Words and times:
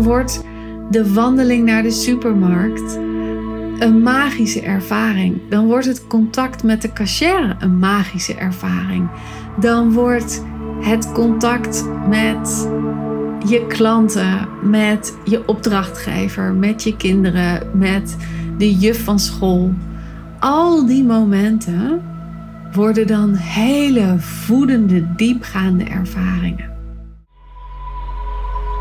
dan 0.00 0.08
wordt 0.08 0.44
de 0.90 1.12
wandeling 1.12 1.64
naar 1.64 1.82
de 1.82 1.90
supermarkt 1.90 2.98
een 3.78 4.02
magische 4.02 4.60
ervaring. 4.60 5.40
Dan 5.48 5.66
wordt 5.66 5.86
het 5.86 6.06
contact 6.06 6.62
met 6.62 6.82
de 6.82 6.92
cashier 6.92 7.56
een 7.58 7.78
magische 7.78 8.34
ervaring. 8.34 9.08
Dan 9.58 9.92
wordt 9.92 10.44
het 10.80 11.12
contact 11.12 11.84
met 12.08 12.68
je 13.46 13.66
klanten, 13.66 14.48
met 14.62 15.16
je 15.24 15.48
opdrachtgever, 15.48 16.54
met 16.54 16.82
je 16.82 16.96
kinderen, 16.96 17.70
met 17.78 18.16
de 18.58 18.74
juf 18.74 19.04
van 19.04 19.18
school. 19.18 19.72
Al 20.38 20.86
die 20.86 21.04
momenten 21.04 22.02
worden 22.72 23.06
dan 23.06 23.34
hele 23.34 24.14
voedende, 24.18 25.14
diepgaande 25.16 25.84
ervaringen. 25.84 26.69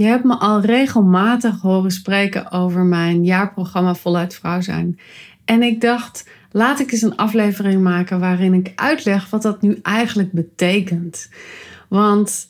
Je 0.00 0.06
hebt 0.06 0.24
me 0.24 0.34
al 0.34 0.60
regelmatig 0.60 1.60
horen 1.60 1.90
spreken 1.90 2.52
over 2.52 2.84
mijn 2.84 3.24
jaarprogramma 3.24 3.94
Voluit 3.94 4.34
Vrouw 4.34 4.60
zijn. 4.60 4.98
En 5.44 5.62
ik 5.62 5.80
dacht, 5.80 6.28
laat 6.50 6.80
ik 6.80 6.92
eens 6.92 7.02
een 7.02 7.16
aflevering 7.16 7.82
maken 7.82 8.20
waarin 8.20 8.54
ik 8.54 8.72
uitleg 8.74 9.30
wat 9.30 9.42
dat 9.42 9.62
nu 9.62 9.78
eigenlijk 9.82 10.32
betekent. 10.32 11.28
Want 11.88 12.48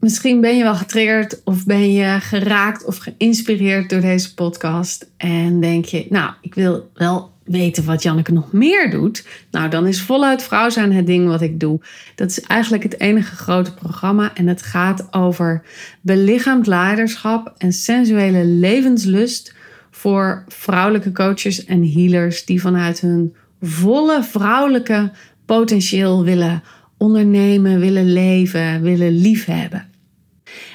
misschien 0.00 0.40
ben 0.40 0.56
je 0.56 0.62
wel 0.62 0.74
getriggerd 0.74 1.40
of 1.44 1.64
ben 1.64 1.92
je 1.92 2.20
geraakt 2.20 2.84
of 2.84 2.96
geïnspireerd 2.96 3.90
door 3.90 4.00
deze 4.00 4.34
podcast. 4.34 5.10
En 5.16 5.60
denk 5.60 5.84
je, 5.84 6.06
nou, 6.10 6.32
ik 6.40 6.54
wil 6.54 6.90
wel 6.94 7.31
weten 7.44 7.84
wat 7.84 8.02
Janneke 8.02 8.32
nog 8.32 8.52
meer 8.52 8.90
doet, 8.90 9.26
nou 9.50 9.70
dan 9.70 9.86
is 9.86 10.02
voluit 10.02 10.42
vrouw 10.42 10.70
zijn 10.70 10.92
het 10.92 11.06
ding 11.06 11.26
wat 11.26 11.40
ik 11.40 11.60
doe. 11.60 11.80
Dat 12.14 12.30
is 12.30 12.40
eigenlijk 12.40 12.82
het 12.82 13.00
enige 13.00 13.36
grote 13.36 13.74
programma 13.74 14.34
en 14.34 14.46
het 14.46 14.62
gaat 14.62 15.12
over 15.12 15.62
belichaamd 16.00 16.66
leiderschap 16.66 17.54
en 17.58 17.72
sensuele 17.72 18.44
levenslust 18.44 19.54
voor 19.90 20.44
vrouwelijke 20.48 21.12
coaches 21.12 21.64
en 21.64 21.92
healers 21.92 22.44
die 22.44 22.60
vanuit 22.60 23.00
hun 23.00 23.34
volle 23.60 24.22
vrouwelijke 24.22 25.10
potentieel 25.46 26.24
willen 26.24 26.62
ondernemen, 26.96 27.80
willen 27.80 28.12
leven, 28.12 28.82
willen 28.82 29.18
liefhebben. 29.18 29.90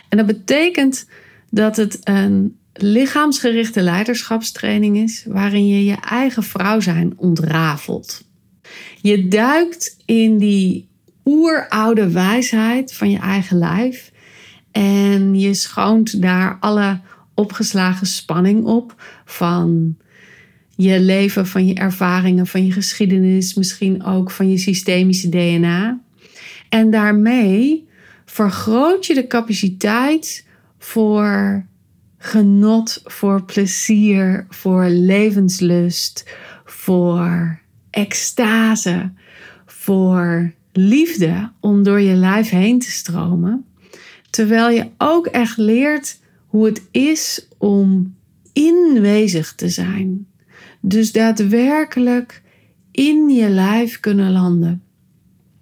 En 0.10 0.18
dat 0.18 0.26
betekent 0.26 1.08
dat 1.50 1.76
het 1.76 2.00
een 2.04 2.58
lichaamsgerichte 2.78 3.82
leiderschapstraining 3.82 4.98
is 4.98 5.26
waarin 5.28 5.68
je 5.68 5.86
je 5.86 5.98
eigen 6.10 6.44
vrouw 6.44 6.80
zijn 6.80 7.14
ontrafelt. 7.16 8.26
Je 9.02 9.28
duikt 9.28 9.98
in 10.06 10.38
die 10.38 10.88
oeroude 11.26 12.12
wijsheid 12.12 12.94
van 12.94 13.10
je 13.10 13.20
eigen 13.20 13.58
lijf 13.58 14.12
en 14.72 15.40
je 15.40 15.54
schoont 15.54 16.22
daar 16.22 16.58
alle 16.60 17.00
opgeslagen 17.34 18.08
spanning 18.08 18.66
op 18.66 18.96
van 19.26 19.98
je 20.76 21.00
leven, 21.00 21.48
van 21.48 21.68
je 21.68 21.74
ervaringen, 21.74 22.48
van 22.48 22.66
je 22.66 22.72
geschiedenis, 22.72 23.54
misschien 23.54 24.04
ook 24.04 24.32
van 24.32 24.50
je 24.50 24.58
systemische 24.58 25.30
DNA. 25.30 26.00
En 26.70 26.92
daarmee 26.92 27.88
vergroot 28.26 29.06
je 29.06 29.14
de 29.14 29.28
capaciteit 29.28 30.46
voor 30.78 31.66
genot, 32.18 33.02
voor 33.04 33.44
plezier, 33.44 34.46
voor 34.50 34.86
levenslust, 34.86 36.26
voor 36.66 37.60
extase, 37.90 39.12
voor 39.66 40.54
liefde 40.72 41.52
om 41.60 41.84
door 41.84 42.02
je 42.02 42.14
lijf 42.14 42.50
heen 42.50 42.80
te 42.80 42.92
stromen. 42.92 43.66
Terwijl 44.30 44.70
je 44.70 44.90
ook 44.98 45.26
echt 45.26 45.58
leert 45.58 46.20
hoe 46.48 46.66
het 46.66 46.82
is 46.92 47.48
om 47.58 48.16
inwezig 48.54 49.56
te 49.56 49.70
zijn. 49.70 50.28
Dus 50.82 51.12
daadwerkelijk 51.12 52.42
in 52.92 53.30
je 53.30 53.50
lijf 53.50 54.00
kunnen 54.00 54.32
landen. 54.32 54.84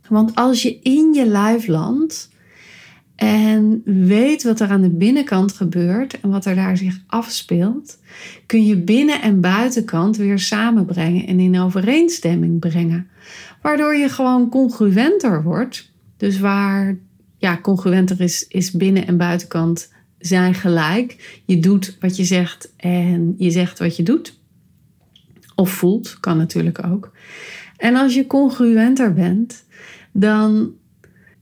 Want 0.09 0.35
als 0.35 0.61
je 0.61 0.79
in 0.79 1.13
je 1.13 1.25
lijf 1.25 1.67
landt, 1.67 2.29
en 3.16 3.81
weet 3.86 4.44
wat 4.44 4.59
er 4.59 4.68
aan 4.68 4.81
de 4.81 4.90
binnenkant 4.90 5.53
gebeurt 5.53 6.20
en 6.20 6.30
wat 6.30 6.46
er 6.46 6.56
daar 6.56 6.78
zich 6.78 7.00
afspeelt, 7.08 8.00
kun 8.46 8.66
je 8.66 8.78
binnen- 8.78 9.22
en 9.22 9.42
buitenkant 9.42 10.18
weer 10.18 10.40
samenbrengen 10.40 11.28
en 11.28 11.40
in 11.40 11.59
overeenstemming 11.59 12.59
brengen. 12.59 13.08
Waardoor 13.62 13.96
je 13.96 14.09
gewoon 14.09 14.50
congruenter 14.50 15.44
wordt. 15.44 15.92
Dus 16.18 16.40
waar 16.40 16.98
ja, 17.38 17.59
congruenter 17.62 18.22
is, 18.22 18.48
is 18.48 18.72
binnen- 18.72 19.08
en 19.08 19.18
buitenkant 19.18 19.94
zijn 20.20 20.53
gelijk. 20.53 21.42
Je 21.46 21.59
doet 21.59 21.97
wat 22.00 22.18
je 22.18 22.24
zegt 22.24 22.74
en 22.78 23.36
je 23.38 23.52
zegt 23.52 23.80
wat 23.80 23.96
je 23.96 24.03
doet. 24.03 24.40
Of 25.56 25.70
voelt, 25.70 26.18
kan 26.20 26.38
natuurlijk 26.38 26.86
ook. 26.86 27.12
En 27.78 27.96
als 27.96 28.14
je 28.14 28.28
congruenter 28.28 29.14
bent, 29.14 29.64
dan 30.12 30.74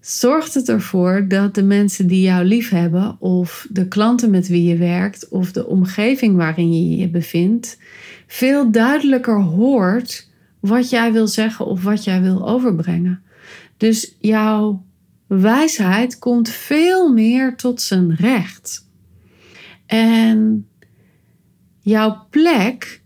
zorgt 0.05 0.53
het 0.53 0.69
ervoor 0.69 1.27
dat 1.27 1.55
de 1.55 1.63
mensen 1.63 2.07
die 2.07 2.21
jou 2.21 2.45
lief 2.45 2.69
hebben, 2.69 3.15
of 3.19 3.67
de 3.69 3.87
klanten 3.87 4.29
met 4.29 4.47
wie 4.47 4.63
je 4.63 4.77
werkt, 4.77 5.29
of 5.29 5.51
de 5.51 5.67
omgeving 5.67 6.35
waarin 6.35 6.73
je 6.73 6.97
je 6.97 7.09
bevindt, 7.09 7.77
veel 8.27 8.71
duidelijker 8.71 9.41
hoort 9.41 10.29
wat 10.59 10.89
jij 10.89 11.11
wil 11.11 11.27
zeggen 11.27 11.65
of 11.65 11.83
wat 11.83 12.03
jij 12.03 12.21
wil 12.21 12.47
overbrengen. 12.47 13.23
Dus 13.77 14.15
jouw 14.19 14.85
wijsheid 15.27 16.19
komt 16.19 16.49
veel 16.49 17.13
meer 17.13 17.55
tot 17.55 17.81
zijn 17.81 18.15
recht. 18.15 18.89
En 19.85 20.67
jouw 21.79 22.27
plek 22.29 23.01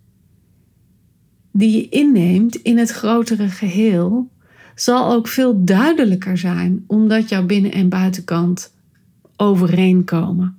die 1.52 1.72
je 1.72 1.90
inneemt 1.90 2.56
in 2.56 2.78
het 2.78 2.90
grotere 2.90 3.48
geheel 3.48 4.30
zal 4.80 5.12
ook 5.12 5.28
veel 5.28 5.64
duidelijker 5.64 6.38
zijn, 6.38 6.84
omdat 6.88 7.30
jouw 7.30 7.46
binnen- 7.46 7.72
en 7.72 7.90
buitenkant 7.90 8.74
overeenkomen. 9.36 10.58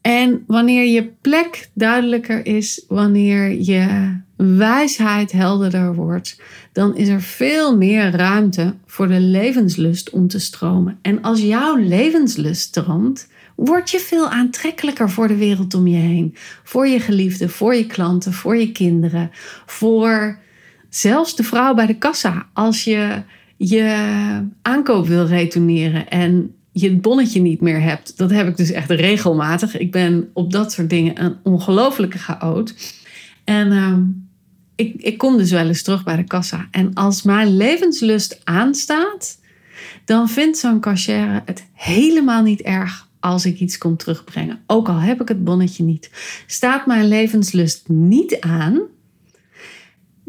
En 0.00 0.44
wanneer 0.46 0.86
je 0.86 1.10
plek 1.20 1.70
duidelijker 1.74 2.46
is, 2.46 2.84
wanneer 2.88 3.62
je 3.62 4.16
wijsheid 4.36 5.32
helderder 5.32 5.94
wordt, 5.94 6.40
dan 6.72 6.96
is 6.96 7.08
er 7.08 7.22
veel 7.22 7.76
meer 7.76 8.10
ruimte 8.10 8.74
voor 8.86 9.08
de 9.08 9.20
levenslust 9.20 10.10
om 10.10 10.28
te 10.28 10.38
stromen. 10.38 10.98
En 11.02 11.22
als 11.22 11.40
jouw 11.40 11.76
levenslust 11.76 12.60
stroomt, 12.60 13.28
word 13.56 13.90
je 13.90 13.98
veel 13.98 14.28
aantrekkelijker 14.28 15.10
voor 15.10 15.28
de 15.28 15.36
wereld 15.36 15.74
om 15.74 15.86
je 15.86 15.98
heen. 15.98 16.34
Voor 16.64 16.86
je 16.86 17.00
geliefden, 17.00 17.50
voor 17.50 17.74
je 17.74 17.86
klanten, 17.86 18.32
voor 18.32 18.56
je 18.56 18.72
kinderen, 18.72 19.30
voor 19.66 20.38
Zelfs 20.94 21.36
de 21.36 21.42
vrouw 21.42 21.74
bij 21.74 21.86
de 21.86 21.98
kassa, 21.98 22.46
als 22.52 22.84
je 22.84 23.22
je 23.56 24.46
aankoop 24.62 25.06
wil 25.06 25.26
retourneren 25.26 26.08
en 26.08 26.54
je 26.72 26.88
het 26.88 27.02
bonnetje 27.02 27.40
niet 27.40 27.60
meer 27.60 27.80
hebt. 27.80 28.18
Dat 28.18 28.30
heb 28.30 28.48
ik 28.48 28.56
dus 28.56 28.70
echt 28.70 28.90
regelmatig. 28.90 29.78
Ik 29.78 29.92
ben 29.92 30.30
op 30.32 30.52
dat 30.52 30.72
soort 30.72 30.90
dingen 30.90 31.24
een 31.24 31.36
ongelofelijke 31.42 32.18
chaot. 32.18 32.74
En 33.44 33.72
uh, 33.72 33.96
ik, 34.74 34.94
ik 35.02 35.18
kom 35.18 35.36
dus 35.36 35.50
wel 35.50 35.66
eens 35.66 35.82
terug 35.82 36.04
bij 36.04 36.16
de 36.16 36.24
kassa. 36.24 36.68
En 36.70 36.94
als 36.94 37.22
mijn 37.22 37.56
levenslust 37.56 38.40
aanstaat, 38.44 39.38
dan 40.04 40.28
vindt 40.28 40.58
zo'n 40.58 40.80
cashier 40.80 41.42
het 41.44 41.66
helemaal 41.72 42.42
niet 42.42 42.60
erg 42.60 43.08
als 43.20 43.46
ik 43.46 43.58
iets 43.58 43.78
kom 43.78 43.96
terugbrengen. 43.96 44.60
Ook 44.66 44.88
al 44.88 44.98
heb 44.98 45.20
ik 45.20 45.28
het 45.28 45.44
bonnetje 45.44 45.84
niet. 45.84 46.10
Staat 46.46 46.86
mijn 46.86 47.08
levenslust 47.08 47.88
niet 47.88 48.40
aan, 48.40 48.80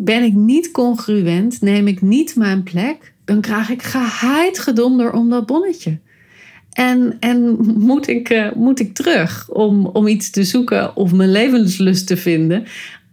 ben 0.04 0.24
ik 0.24 0.34
niet 0.34 0.72
congruent, 0.72 1.62
neem 1.62 1.88
ik 1.88 2.02
niet 2.02 2.36
mijn 2.36 2.64
plek, 2.64 3.14
dan 3.26 3.42
krijg 3.42 3.70
ik 3.70 3.82
geheid 3.82 4.60
gedonder 4.60 5.12
om 5.12 5.30
dat 5.30 5.46
bonnetje. 5.46 6.00
En, 6.72 7.18
en 7.20 7.58
moet, 7.78 8.08
ik, 8.08 8.30
uh, 8.30 8.54
moet 8.54 8.80
ik 8.80 8.94
terug 8.94 9.50
om, 9.50 9.86
om 9.86 10.08
iets 10.08 10.30
te 10.30 10.44
zoeken 10.44 10.96
of 10.96 11.14
mijn 11.14 11.32
levenslust 11.32 12.08
te 12.08 12.18
vinden 12.18 12.66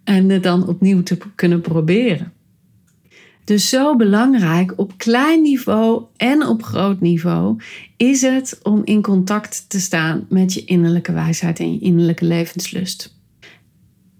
en 0.04 0.28
het 0.28 0.42
dan 0.42 0.68
opnieuw 0.68 1.02
te 1.02 1.18
kunnen 1.34 1.60
proberen. 1.60 2.32
Dus 3.44 3.68
zo 3.68 3.96
belangrijk 3.96 4.72
op 4.76 4.92
klein 4.96 5.42
niveau 5.42 6.04
en 6.16 6.46
op 6.46 6.62
groot 6.62 7.00
niveau 7.00 7.60
is 7.96 8.20
het 8.20 8.58
om 8.62 8.80
in 8.84 9.02
contact 9.02 9.64
te 9.68 9.80
staan 9.80 10.26
met 10.28 10.52
je 10.52 10.64
innerlijke 10.64 11.12
wijsheid 11.12 11.58
en 11.58 11.72
je 11.72 11.80
innerlijke 11.80 12.24
levenslust. 12.24 13.18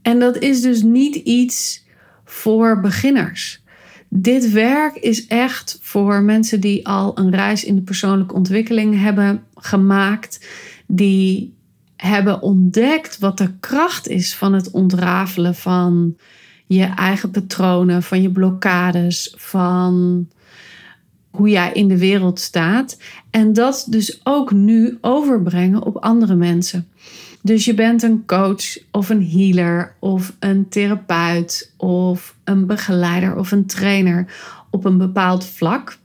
En 0.03 0.19
dat 0.19 0.39
is 0.39 0.61
dus 0.61 0.83
niet 0.83 1.15
iets 1.15 1.89
voor 2.31 2.81
beginners. 2.81 3.63
Dit 4.09 4.51
werk 4.51 4.97
is 4.97 5.27
echt 5.27 5.79
voor 5.83 6.23
mensen 6.23 6.61
die 6.61 6.87
al 6.87 7.19
een 7.19 7.31
reis 7.31 7.65
in 7.65 7.75
de 7.75 7.83
persoonlijke 7.83 8.35
ontwikkeling 8.35 9.01
hebben 9.01 9.43
gemaakt, 9.55 10.47
die 10.87 11.55
hebben 11.97 12.43
ontdekt 12.43 13.19
wat 13.19 13.39
de 13.39 13.53
kracht 13.61 14.09
is 14.09 14.35
van 14.35 14.53
het 14.53 14.71
ontrafelen 14.71 15.55
van 15.55 16.17
je 16.67 16.85
eigen 16.85 17.31
patronen, 17.31 18.03
van 18.03 18.23
je 18.23 18.31
blokkades, 18.31 19.35
van 19.37 20.29
hoe 21.31 21.49
jij 21.49 21.73
in 21.73 21.89
de 21.89 21.99
wereld 21.99 22.41
staat. 22.41 22.99
En 23.31 23.53
dat 23.53 23.87
dus 23.89 24.21
ook 24.23 24.53
nu 24.53 24.99
overbrengen 25.01 25.83
op 25.83 25.97
andere 25.97 26.35
mensen. 26.35 26.89
Dus 27.43 27.65
je 27.65 27.75
bent 27.75 28.03
een 28.03 28.27
coach 28.27 28.79
of 28.91 29.09
een 29.09 29.31
healer 29.31 29.97
of 29.99 30.37
een 30.39 30.69
therapeut 30.69 31.75
of 31.77 32.37
een 32.45 32.67
begeleider 32.67 33.37
of 33.37 33.53
een 33.53 33.67
trainer 33.67 34.35
op 34.71 34.85
een 34.85 34.99
bepaald 34.99 35.45
vlak, 35.45 35.99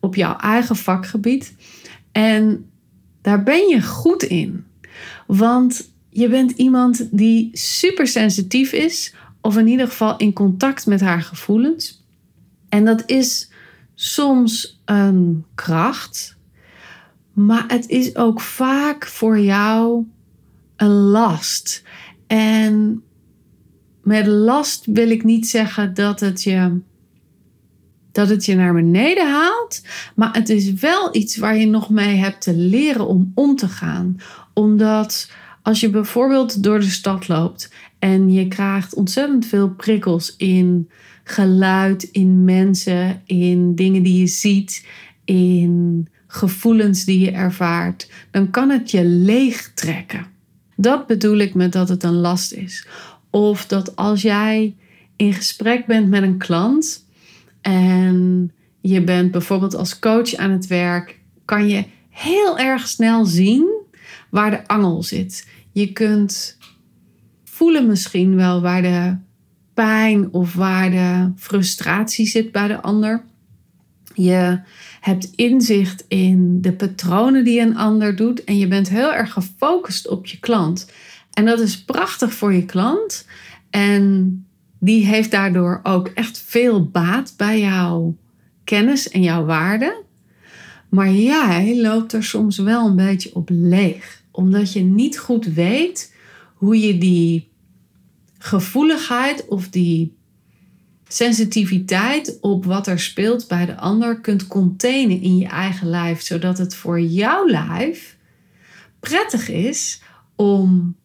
op 0.00 0.14
jouw 0.14 0.36
eigen 0.36 0.76
vakgebied. 0.76 1.54
En 2.12 2.70
daar 3.22 3.42
ben 3.42 3.68
je 3.68 3.82
goed 3.82 4.22
in. 4.22 4.64
Want 5.26 5.90
je 6.10 6.28
bent 6.28 6.50
iemand 6.50 7.08
die 7.10 7.50
super 7.52 8.06
sensitief 8.06 8.72
is, 8.72 9.14
of 9.40 9.56
in 9.56 9.66
ieder 9.66 9.86
geval 9.86 10.16
in 10.16 10.32
contact 10.32 10.86
met 10.86 11.00
haar 11.00 11.22
gevoelens. 11.22 12.04
En 12.68 12.84
dat 12.84 13.02
is 13.06 13.50
soms 13.94 14.80
een 14.84 15.44
kracht, 15.54 16.36
maar 17.32 17.64
het 17.68 17.88
is 17.88 18.16
ook 18.16 18.40
vaak 18.40 19.06
voor 19.06 19.38
jou 19.38 20.06
een 20.76 20.88
last. 20.88 21.82
En 22.26 23.02
met 24.02 24.26
last 24.26 24.86
wil 24.86 25.10
ik 25.10 25.24
niet 25.24 25.48
zeggen 25.48 25.94
dat 25.94 26.20
het 26.20 26.42
je 26.42 26.80
dat 28.12 28.28
het 28.28 28.44
je 28.44 28.54
naar 28.54 28.74
beneden 28.74 29.30
haalt, 29.30 29.82
maar 30.14 30.34
het 30.34 30.48
is 30.48 30.72
wel 30.72 31.16
iets 31.16 31.36
waar 31.36 31.56
je 31.56 31.66
nog 31.66 31.90
mee 31.90 32.16
hebt 32.16 32.40
te 32.40 32.54
leren 32.54 33.06
om 33.06 33.32
om 33.34 33.56
te 33.56 33.68
gaan. 33.68 34.16
Omdat 34.54 35.30
als 35.62 35.80
je 35.80 35.90
bijvoorbeeld 35.90 36.62
door 36.62 36.80
de 36.80 36.90
stad 36.90 37.28
loopt 37.28 37.72
en 37.98 38.32
je 38.32 38.48
krijgt 38.48 38.94
ontzettend 38.94 39.46
veel 39.46 39.70
prikkels 39.70 40.34
in 40.36 40.90
geluid, 41.24 42.02
in 42.02 42.44
mensen, 42.44 43.22
in 43.24 43.74
dingen 43.74 44.02
die 44.02 44.20
je 44.20 44.26
ziet, 44.26 44.86
in 45.24 46.08
gevoelens 46.26 47.04
die 47.04 47.20
je 47.20 47.30
ervaart, 47.30 48.10
dan 48.30 48.50
kan 48.50 48.70
het 48.70 48.90
je 48.90 49.04
leeg 49.04 49.70
trekken. 49.74 50.26
Dat 50.76 51.06
bedoel 51.06 51.36
ik 51.38 51.54
met 51.54 51.72
dat 51.72 51.88
het 51.88 52.02
een 52.02 52.14
last 52.20 52.52
is. 52.52 52.86
Of 53.30 53.66
dat 53.66 53.96
als 53.96 54.22
jij 54.22 54.76
in 55.16 55.32
gesprek 55.32 55.86
bent 55.86 56.08
met 56.08 56.22
een 56.22 56.38
klant 56.38 57.04
en 57.60 58.50
je 58.80 59.04
bent 59.04 59.30
bijvoorbeeld 59.30 59.74
als 59.74 59.98
coach 59.98 60.34
aan 60.34 60.50
het 60.50 60.66
werk, 60.66 61.20
kan 61.44 61.68
je 61.68 61.84
heel 62.10 62.58
erg 62.58 62.88
snel 62.88 63.24
zien 63.24 63.66
waar 64.30 64.50
de 64.50 64.68
angel 64.68 65.02
zit. 65.02 65.48
Je 65.72 65.92
kunt 65.92 66.58
voelen 67.44 67.86
misschien 67.86 68.36
wel 68.36 68.60
waar 68.60 68.82
de 68.82 69.16
pijn 69.74 70.32
of 70.32 70.54
waar 70.54 70.90
de 70.90 71.32
frustratie 71.36 72.26
zit 72.26 72.52
bij 72.52 72.68
de 72.68 72.80
ander. 72.80 73.24
Je 74.16 74.60
hebt 75.00 75.30
inzicht 75.34 76.04
in 76.08 76.60
de 76.60 76.72
patronen 76.72 77.44
die 77.44 77.60
een 77.60 77.76
ander 77.76 78.16
doet 78.16 78.44
en 78.44 78.58
je 78.58 78.68
bent 78.68 78.88
heel 78.88 79.12
erg 79.12 79.32
gefocust 79.32 80.08
op 80.08 80.26
je 80.26 80.38
klant. 80.38 80.90
En 81.32 81.44
dat 81.44 81.60
is 81.60 81.84
prachtig 81.84 82.34
voor 82.34 82.52
je 82.52 82.64
klant. 82.64 83.26
En 83.70 84.46
die 84.78 85.06
heeft 85.06 85.30
daardoor 85.30 85.80
ook 85.82 86.08
echt 86.08 86.38
veel 86.38 86.88
baat 86.88 87.34
bij 87.36 87.60
jouw 87.60 88.16
kennis 88.64 89.10
en 89.10 89.22
jouw 89.22 89.44
waarde. 89.44 90.02
Maar 90.88 91.10
jij 91.10 91.80
loopt 91.80 92.12
er 92.12 92.24
soms 92.24 92.58
wel 92.58 92.86
een 92.86 92.96
beetje 92.96 93.34
op 93.34 93.48
leeg, 93.52 94.22
omdat 94.30 94.72
je 94.72 94.80
niet 94.80 95.18
goed 95.18 95.46
weet 95.46 96.14
hoe 96.54 96.80
je 96.80 96.98
die 96.98 97.48
gevoeligheid 98.38 99.46
of 99.48 99.68
die 99.68 100.15
sensitiviteit 101.08 102.38
op 102.40 102.64
wat 102.64 102.86
er 102.86 103.00
speelt 103.00 103.48
bij 103.48 103.66
de 103.66 103.76
ander 103.76 104.20
kunt 104.20 104.46
containen 104.46 105.20
in 105.20 105.36
je 105.38 105.46
eigen 105.46 105.88
lijf, 105.88 106.20
zodat 106.20 106.58
het 106.58 106.74
voor 106.74 107.00
jouw 107.00 107.48
lijf 107.48 108.16
prettig 109.00 109.48
is 109.48 110.02
om 110.34 110.96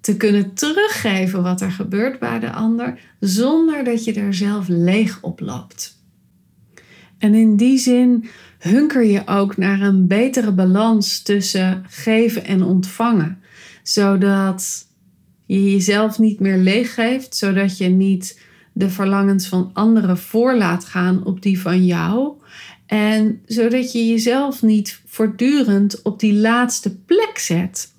te 0.00 0.16
kunnen 0.16 0.54
teruggeven 0.54 1.42
wat 1.42 1.60
er 1.60 1.70
gebeurt 1.70 2.18
bij 2.18 2.38
de 2.38 2.52
ander, 2.52 2.98
zonder 3.20 3.84
dat 3.84 4.04
je 4.04 4.12
er 4.12 4.34
zelf 4.34 4.68
leeg 4.68 5.22
op 5.22 5.40
loopt. 5.40 5.94
En 7.18 7.34
in 7.34 7.56
die 7.56 7.78
zin 7.78 8.28
hunker 8.58 9.04
je 9.04 9.26
ook 9.26 9.56
naar 9.56 9.80
een 9.80 10.06
betere 10.06 10.52
balans 10.52 11.22
tussen 11.22 11.84
geven 11.88 12.44
en 12.44 12.62
ontvangen, 12.62 13.40
zodat 13.82 14.86
je 15.46 15.70
jezelf 15.70 16.18
niet 16.18 16.40
meer 16.40 16.56
leeg 16.56 16.94
geeft, 16.94 17.36
zodat 17.36 17.78
je 17.78 17.88
niet 17.88 18.40
de 18.76 18.90
verlangens 18.90 19.48
van 19.48 19.70
anderen 19.72 20.18
voor 20.18 20.56
laat 20.56 20.84
gaan 20.84 21.24
op 21.24 21.42
die 21.42 21.60
van 21.60 21.84
jou. 21.84 22.32
En 22.86 23.42
zodat 23.46 23.92
je 23.92 24.06
jezelf 24.06 24.62
niet 24.62 25.00
voortdurend 25.06 26.02
op 26.02 26.20
die 26.20 26.34
laatste 26.34 26.96
plek 26.96 27.38
zet 27.38 27.92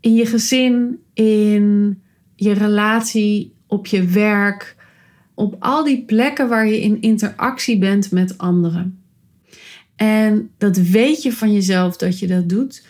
in 0.00 0.14
je 0.14 0.26
gezin, 0.26 1.02
in 1.14 1.98
je 2.36 2.52
relatie, 2.52 3.54
op 3.66 3.86
je 3.86 4.04
werk, 4.04 4.76
op 5.34 5.56
al 5.58 5.84
die 5.84 6.04
plekken 6.04 6.48
waar 6.48 6.66
je 6.66 6.80
in 6.80 7.00
interactie 7.00 7.78
bent 7.78 8.10
met 8.10 8.38
anderen. 8.38 9.02
En 9.96 10.50
dat 10.58 10.76
weet 10.76 11.22
je 11.22 11.32
van 11.32 11.52
jezelf 11.52 11.96
dat 11.96 12.18
je 12.18 12.26
dat 12.26 12.48
doet. 12.48 12.86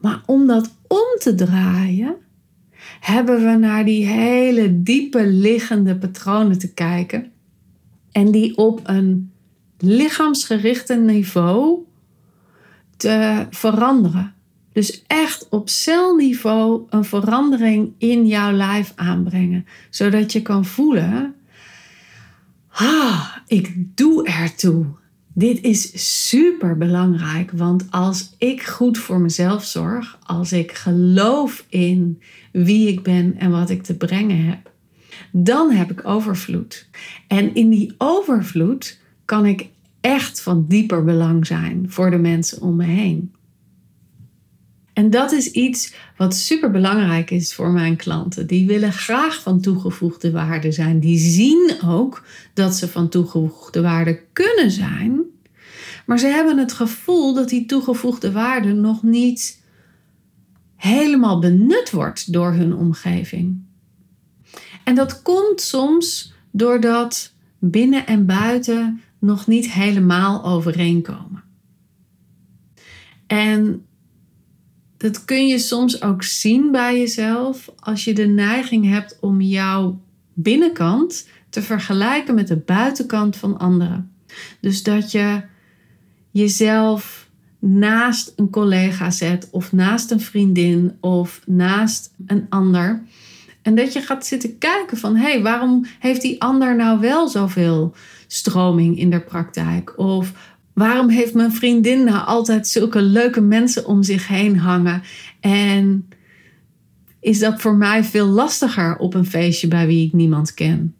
Maar 0.00 0.22
om 0.26 0.46
dat 0.46 0.74
om 0.86 1.18
te 1.18 1.34
draaien, 1.34 2.16
hebben 3.02 3.44
we 3.44 3.56
naar 3.56 3.84
die 3.84 4.06
hele 4.06 4.82
diepe 4.82 5.26
liggende 5.26 5.96
patronen 5.96 6.58
te 6.58 6.72
kijken. 6.72 7.32
En 8.12 8.30
die 8.30 8.56
op 8.56 8.80
een 8.84 9.32
lichaamsgerichte 9.78 10.94
niveau 10.94 11.78
te 12.96 13.46
veranderen. 13.50 14.34
Dus 14.72 15.02
echt 15.06 15.48
op 15.48 15.68
celniveau 15.68 16.82
een 16.90 17.04
verandering 17.04 17.92
in 17.98 18.26
jouw 18.26 18.52
lijf 18.52 18.92
aanbrengen. 18.96 19.66
Zodat 19.90 20.32
je 20.32 20.42
kan 20.42 20.64
voelen, 20.64 21.34
ah, 22.68 23.36
ik 23.46 23.96
doe 23.96 24.26
ertoe. 24.26 24.86
Dit 25.34 25.60
is 25.60 25.90
super 26.18 26.76
belangrijk, 26.76 27.50
want 27.50 27.84
als 27.90 28.34
ik 28.38 28.62
goed 28.62 28.98
voor 28.98 29.20
mezelf 29.20 29.64
zorg, 29.64 30.18
als 30.22 30.52
ik 30.52 30.72
geloof 30.72 31.66
in 31.68 32.20
wie 32.52 32.88
ik 32.88 33.02
ben 33.02 33.36
en 33.38 33.50
wat 33.50 33.70
ik 33.70 33.82
te 33.82 33.96
brengen 33.96 34.44
heb, 34.44 34.70
dan 35.30 35.70
heb 35.70 35.90
ik 35.90 36.08
overvloed. 36.08 36.88
En 37.26 37.54
in 37.54 37.70
die 37.70 37.94
overvloed 37.98 39.00
kan 39.24 39.46
ik 39.46 39.68
echt 40.00 40.42
van 40.42 40.64
dieper 40.68 41.04
belang 41.04 41.46
zijn 41.46 41.86
voor 41.88 42.10
de 42.10 42.18
mensen 42.18 42.60
om 42.60 42.76
me 42.76 42.84
heen. 42.84 43.32
En 44.92 45.10
dat 45.10 45.32
is 45.32 45.50
iets 45.50 45.94
wat 46.16 46.34
super 46.34 46.70
belangrijk 46.70 47.30
is 47.30 47.54
voor 47.54 47.70
mijn 47.70 47.96
klanten. 47.96 48.46
Die 48.46 48.66
willen 48.66 48.92
graag 48.92 49.42
van 49.42 49.60
toegevoegde 49.60 50.30
waarde 50.30 50.72
zijn. 50.72 51.00
Die 51.00 51.18
zien 51.18 51.78
ook 51.84 52.24
dat 52.54 52.74
ze 52.74 52.88
van 52.88 53.08
toegevoegde 53.08 53.80
waarde 53.80 54.22
kunnen 54.32 54.70
zijn. 54.70 55.20
Maar 56.06 56.18
ze 56.18 56.26
hebben 56.26 56.58
het 56.58 56.72
gevoel 56.72 57.34
dat 57.34 57.48
die 57.48 57.66
toegevoegde 57.66 58.32
waarde 58.32 58.72
nog 58.72 59.02
niet 59.02 59.60
helemaal 60.76 61.38
benut 61.38 61.90
wordt 61.90 62.32
door 62.32 62.52
hun 62.52 62.74
omgeving. 62.74 63.60
En 64.84 64.94
dat 64.94 65.22
komt 65.22 65.60
soms 65.60 66.34
doordat 66.50 67.32
binnen 67.58 68.06
en 68.06 68.26
buiten 68.26 69.00
nog 69.18 69.46
niet 69.46 69.72
helemaal 69.72 70.44
overeenkomen. 70.44 71.42
En 73.26 73.86
dat 75.02 75.24
kun 75.24 75.46
je 75.46 75.58
soms 75.58 76.02
ook 76.02 76.22
zien 76.22 76.70
bij 76.70 76.98
jezelf 76.98 77.70
als 77.78 78.04
je 78.04 78.14
de 78.14 78.26
neiging 78.26 78.88
hebt 78.88 79.18
om 79.20 79.40
jouw 79.40 80.00
binnenkant 80.32 81.28
te 81.48 81.62
vergelijken 81.62 82.34
met 82.34 82.48
de 82.48 82.56
buitenkant 82.56 83.36
van 83.36 83.58
anderen. 83.58 84.12
Dus 84.60 84.82
dat 84.82 85.10
je 85.10 85.42
jezelf 86.30 87.28
naast 87.58 88.32
een 88.36 88.50
collega 88.50 89.10
zet 89.10 89.48
of 89.50 89.72
naast 89.72 90.10
een 90.10 90.20
vriendin 90.20 90.96
of 91.00 91.40
naast 91.46 92.12
een 92.26 92.46
ander 92.48 93.02
En 93.62 93.74
dat 93.74 93.92
je 93.92 94.00
gaat 94.00 94.26
zitten 94.26 94.58
kijken 94.58 94.96
van 94.96 95.16
hé, 95.16 95.30
hey, 95.30 95.42
waarom 95.42 95.86
heeft 95.98 96.22
die 96.22 96.42
ander 96.42 96.76
nou 96.76 97.00
wel 97.00 97.28
zoveel 97.28 97.94
stroming 98.26 98.98
in 98.98 99.10
de 99.10 99.20
praktijk? 99.20 99.98
Of 99.98 100.32
waarom 100.74 101.08
heeft 101.08 101.34
mijn 101.34 101.52
vriendin 101.52 102.04
nou 102.04 102.26
altijd 102.26 102.68
zulke 102.68 103.02
leuke 103.02 103.40
mensen 103.40 103.86
om 103.86 104.02
zich 104.02 104.28
heen 104.28 104.58
hangen? 104.58 105.02
En 105.40 106.08
is 107.20 107.38
dat 107.38 107.60
voor 107.60 107.74
mij 107.74 108.04
veel 108.04 108.26
lastiger 108.26 108.96
op 108.96 109.14
een 109.14 109.26
feestje 109.26 109.68
bij 109.68 109.86
wie 109.86 110.06
ik 110.06 110.12
niemand 110.12 110.54
ken? 110.54 110.94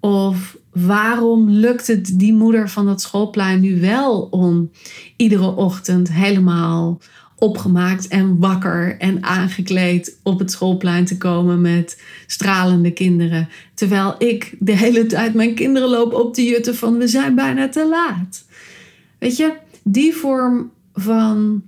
Of 0.00 0.56
waarom 0.72 1.50
lukt 1.50 1.86
het 1.86 2.18
die 2.18 2.32
moeder 2.32 2.68
van 2.68 2.86
dat 2.86 3.00
schoolplein 3.00 3.60
nu 3.60 3.80
wel 3.80 4.20
om 4.20 4.70
iedere 5.16 5.56
ochtend 5.56 6.12
helemaal 6.12 7.00
opgemaakt 7.38 8.08
en 8.08 8.38
wakker 8.38 8.96
en 8.98 9.22
aangekleed 9.22 10.18
op 10.22 10.38
het 10.38 10.50
schoolplein 10.50 11.04
te 11.04 11.16
komen 11.16 11.60
met 11.60 12.02
stralende 12.26 12.92
kinderen. 12.92 13.48
Terwijl 13.74 14.14
ik 14.18 14.56
de 14.58 14.76
hele 14.76 15.06
tijd 15.06 15.34
mijn 15.34 15.54
kinderen 15.54 15.88
loop 15.88 16.12
op 16.12 16.34
te 16.34 16.44
jutten 16.44 16.74
van 16.74 16.98
we 16.98 17.08
zijn 17.08 17.34
bijna 17.34 17.68
te 17.68 17.88
laat. 17.88 18.45
Weet 19.18 19.36
je, 19.36 19.56
die 19.82 20.14
vorm 20.14 20.70
van 20.92 21.62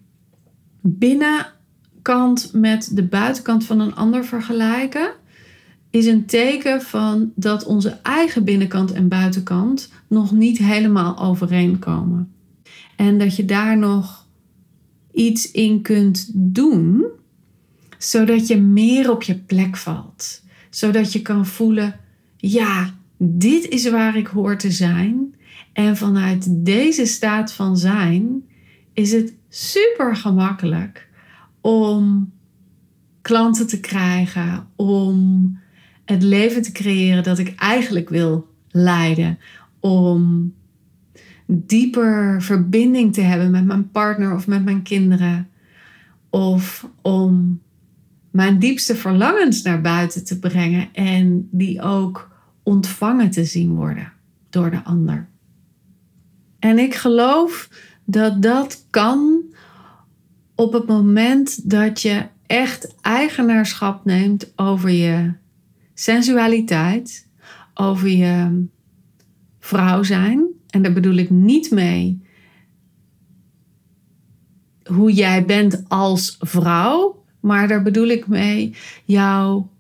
binnenkant 0.81 2.51
met 2.53 2.91
de 2.93 3.03
buitenkant 3.03 3.65
van 3.65 3.81
een 3.81 3.95
ander 3.95 4.25
vergelijken 4.25 5.11
is 5.91 6.07
een 6.07 6.27
teken 6.27 6.83
van 6.83 7.33
dat 7.35 7.65
onze 7.65 7.99
eigen 8.03 8.45
binnenkant 8.45 8.93
en 8.93 9.09
buitenkant 9.09 9.93
nog 10.09 10.33
niet 10.33 10.59
helemaal 10.59 11.19
overeenkomen. 11.19 12.33
En 12.97 13.19
dat 13.19 13.37
je 13.37 13.45
daar 13.45 13.79
nog 13.79 14.27
iets 15.13 15.51
in 15.51 15.83
kunt 15.83 16.31
doen, 16.35 17.05
zodat 17.99 18.47
je 18.47 18.57
meer 18.57 19.11
op 19.11 19.23
je 19.23 19.35
plek 19.35 19.77
valt. 19.77 20.43
Zodat 20.71 21.13
je 21.13 21.23
kan 21.23 21.47
voelen, 21.47 22.01
ja, 22.37 22.95
dit 23.17 23.69
is 23.69 23.91
waar 23.91 24.17
ik 24.17 24.27
hoor 24.27 24.57
te 24.57 24.71
zijn. 24.71 25.35
En 25.73 25.97
vanuit 25.97 26.65
deze 26.65 27.07
staat 27.07 27.53
van 27.53 27.77
zijn 27.77 28.43
is 28.93 29.13
het 29.13 29.35
super 29.49 30.17
gemakkelijk 30.17 31.09
om 31.61 32.33
klanten 33.23 33.67
te 33.67 33.81
krijgen, 33.81 34.67
om 34.77 35.59
het 36.05 36.23
leven 36.23 36.63
te 36.63 36.73
creëren 36.73 37.23
dat 37.23 37.39
ik 37.39 37.55
eigenlijk 37.55 38.09
wil 38.09 38.49
leiden, 38.69 39.39
om 39.81 40.53
dieper 41.47 42.43
verbinding 42.43 43.15
te 43.15 43.21
hebben 43.21 43.51
met 43.51 43.65
mijn 43.65 43.91
partner 43.91 44.35
of 44.35 44.47
met 44.47 44.65
mijn 44.65 44.83
kinderen. 44.83 45.49
Of 46.31 46.89
om 47.03 47.61
mijn 48.31 48.59
diepste 48.59 48.97
verlangens 48.97 49.63
naar 49.63 49.81
buiten 49.81 50.25
te 50.25 50.39
brengen 50.39 50.89
en 50.93 51.49
die 51.51 51.83
ook 51.83 52.37
ontvangen 52.63 53.31
te 53.31 53.45
zien 53.45 53.75
worden 53.75 54.13
door 54.51 54.71
de 54.71 54.85
ander. 54.85 55.28
En 56.59 56.79
ik 56.79 56.95
geloof 56.95 57.69
dat 58.05 58.43
dat 58.43 58.87
kan 58.91 59.43
op 60.55 60.73
het 60.73 60.87
moment 60.87 61.71
dat 61.71 62.03
je 62.03 62.27
echt 62.47 62.95
eigenaarschap 63.01 64.05
neemt 64.05 64.53
over 64.57 64.91
je 64.91 65.33
sensualiteit, 65.95 67.29
over 67.75 68.09
je 68.09 68.65
vrouw 69.59 70.03
zijn 70.03 70.47
en 70.71 70.83
daar 70.83 70.93
bedoel 70.93 71.17
ik 71.17 71.31
niet 71.31 71.71
mee 71.71 72.27
hoe 74.85 75.13
jij 75.13 75.45
bent 75.45 75.85
als 75.89 76.37
vrouw, 76.41 77.25
maar 77.41 77.69
daar 77.69 77.83
bedoel 77.83 78.07
ik 78.07 78.27
mee 78.27 78.75
jouw 79.05 79.71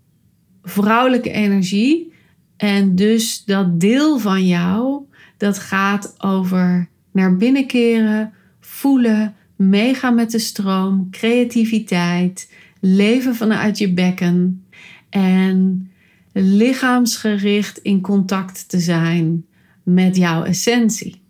vrouwelijke 0.63 1.31
energie. 1.31 2.13
En 2.57 2.95
dus 2.95 3.45
dat 3.45 3.81
deel 3.81 4.19
van 4.19 4.47
jou 4.47 5.03
dat 5.39 5.59
gaat 5.59 6.15
over 6.19 6.89
naar 7.13 7.37
binnen 7.37 7.67
keren, 7.67 8.33
voelen, 8.61 9.35
meegaan 9.57 10.15
met 10.15 10.31
de 10.31 10.39
stroom, 10.39 11.09
creativiteit, 11.11 12.53
leven 12.81 13.35
vanuit 13.35 13.79
je 13.79 13.93
bekken 13.93 14.67
en 15.11 15.91
lichaamsgericht 16.33 17.79
in 17.79 18.01
contact 18.01 18.69
te 18.69 18.81
zijn 18.81 19.47
met 19.83 20.17
jouw 20.17 20.45
essentie. 20.45 21.23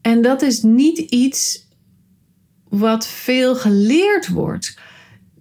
En 0.00 0.22
dat 0.22 0.42
is 0.42 0.62
niet 0.62 0.98
iets 0.98 1.66
wat 2.68 3.06
veel 3.06 3.56
geleerd 3.56 4.28
wordt. 4.28 4.78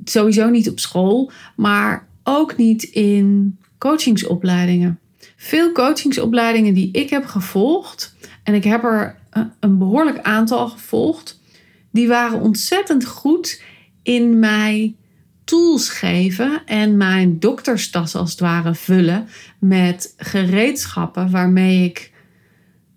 Sowieso 0.03 0.49
niet 0.49 0.69
op 0.69 0.79
school, 0.79 1.31
maar 1.55 2.07
ook 2.23 2.57
niet 2.57 2.83
in 2.83 3.57
coachingsopleidingen. 3.77 4.99
Veel 5.39 5.71
coachingsopleidingen 5.71 6.73
die 6.73 6.91
ik 6.91 7.09
heb 7.09 7.25
gevolgd, 7.25 8.15
en 8.43 8.53
ik 8.53 8.63
heb 8.63 8.83
er 8.83 9.19
een 9.59 9.77
behoorlijk 9.77 10.21
aantal 10.21 10.69
gevolgd, 10.69 11.39
die 11.91 12.07
waren 12.07 12.41
ontzettend 12.41 13.05
goed 13.05 13.61
in 14.03 14.39
mij 14.39 14.95
tools 15.43 15.89
geven 15.89 16.61
en 16.65 16.97
mijn 16.97 17.39
dokterstas 17.39 18.15
als 18.15 18.31
het 18.31 18.39
ware 18.39 18.75
vullen 18.75 19.27
met 19.59 20.13
gereedschappen 20.17 21.31
waarmee 21.31 21.83
ik 21.83 22.11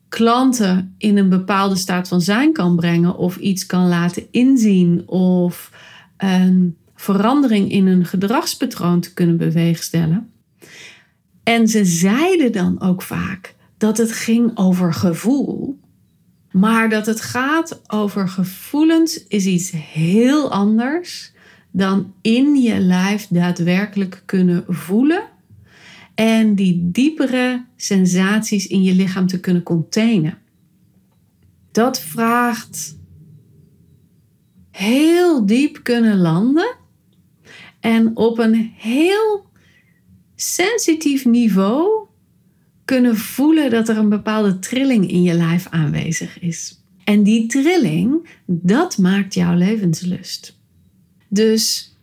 klanten 0.09 0.95
in 0.99 1.17
een 1.17 1.29
bepaalde 1.29 1.77
staat 1.77 2.09
van 2.09 2.21
zijn 2.21 2.53
kan 2.53 2.77
brengen 2.77 3.17
of 3.17 3.37
iets 3.37 3.67
kan 3.67 3.89
laten 3.89 4.27
inzien 4.31 5.09
of 5.09 5.71
een 6.17 6.77
verandering 6.95 7.71
in 7.71 7.87
hun 7.87 8.05
gedragspatroon 8.05 9.01
te 9.01 9.15
kunnen 9.15 9.37
beweegstellen. 9.37 10.31
En 11.51 11.69
ze 11.69 11.85
zeiden 11.85 12.53
dan 12.53 12.81
ook 12.81 13.03
vaak 13.03 13.55
dat 13.77 13.99
het 13.99 14.13
ging 14.13 14.57
over 14.57 14.95
gevoel. 14.95 15.79
Maar 16.51 16.89
dat 16.89 17.07
het 17.07 17.21
gaat 17.21 17.83
over 17.87 18.29
gevoelens 18.29 19.27
is 19.27 19.47
iets 19.47 19.71
heel 19.71 20.51
anders 20.51 21.33
dan 21.71 22.15
in 22.21 22.57
je 22.57 22.79
lijf 22.79 23.27
daadwerkelijk 23.27 24.23
kunnen 24.27 24.65
voelen 24.69 25.23
en 26.15 26.55
die 26.55 26.91
diepere 26.93 27.65
sensaties 27.77 28.67
in 28.67 28.83
je 28.83 28.95
lichaam 28.95 29.27
te 29.27 29.41
kunnen 29.41 29.63
containen. 29.63 30.39
Dat 31.73 32.01
vraagt 32.01 32.99
heel 34.71 35.47
diep 35.47 35.81
kunnen 35.83 36.17
landen 36.19 36.77
en 37.81 38.17
op 38.17 38.39
een 38.39 38.73
heel 38.77 39.50
sensitief 40.43 41.25
niveau 41.25 42.07
kunnen 42.85 43.17
voelen 43.17 43.71
dat 43.71 43.89
er 43.89 43.97
een 43.97 44.09
bepaalde 44.09 44.59
trilling 44.59 45.11
in 45.11 45.23
je 45.23 45.35
lijf 45.35 45.67
aanwezig 45.71 46.41
is. 46.41 46.83
En 47.05 47.23
die 47.23 47.47
trilling, 47.47 48.29
dat 48.47 48.99
maakt 48.99 49.35
jouw 49.35 49.55
levenslust. 49.55 50.59
Dus 51.29 51.95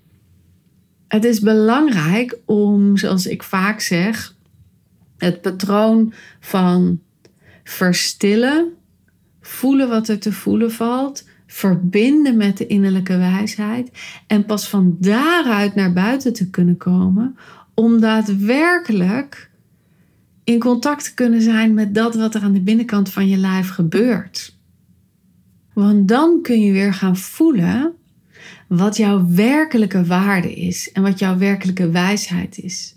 het 1.08 1.26
is 1.26 1.40
belangrijk 1.40 2.38
om, 2.46 2.98
zoals 2.98 3.26
ik 3.26 3.44
vaak 3.44 3.80
zeg, 3.80 4.36
het 5.18 5.42
patroon 5.42 6.14
van 6.40 7.00
verstillen, 7.64 8.74
voelen 9.42 9.90
wat 9.90 10.08
er 10.08 10.20
te 10.20 10.32
voelen 10.32 10.72
valt, 10.72 11.28
verbinden 11.48 12.38
met 12.38 12.58
de 12.58 12.68
innerlijke 12.68 13.18
wijsheid 13.18 13.92
en 14.28 14.46
pas 14.46 14.70
van 14.70 14.98
daaruit 15.00 15.76
naar 15.76 15.94
buiten 15.94 16.34
te 16.34 16.50
kunnen 16.50 16.78
komen 16.78 17.38
om 17.80 18.00
daadwerkelijk 18.00 19.50
in 20.44 20.60
contact 20.60 21.04
te 21.04 21.14
kunnen 21.14 21.42
zijn 21.42 21.74
met 21.74 21.96
dat 21.96 22.16
wat 22.16 22.36
er 22.36 22.42
aan 22.42 22.54
de 22.54 22.62
binnenkant 22.62 23.10
van 23.10 23.28
je 23.28 23.38
lijf 23.38 23.70
gebeurt. 23.70 24.56
Want 25.74 26.08
dan 26.08 26.42
kun 26.42 26.62
je 26.62 26.72
weer 26.72 26.94
gaan 26.94 27.18
voelen 27.18 27.94
wat 28.68 28.98
jouw 28.98 29.28
werkelijke 29.30 30.06
waarde 30.06 30.54
is 30.54 30.92
en 30.92 31.02
wat 31.02 31.20
jouw 31.20 31.38
werkelijke 31.38 31.90
wijsheid 31.90 32.58
is. 32.58 32.96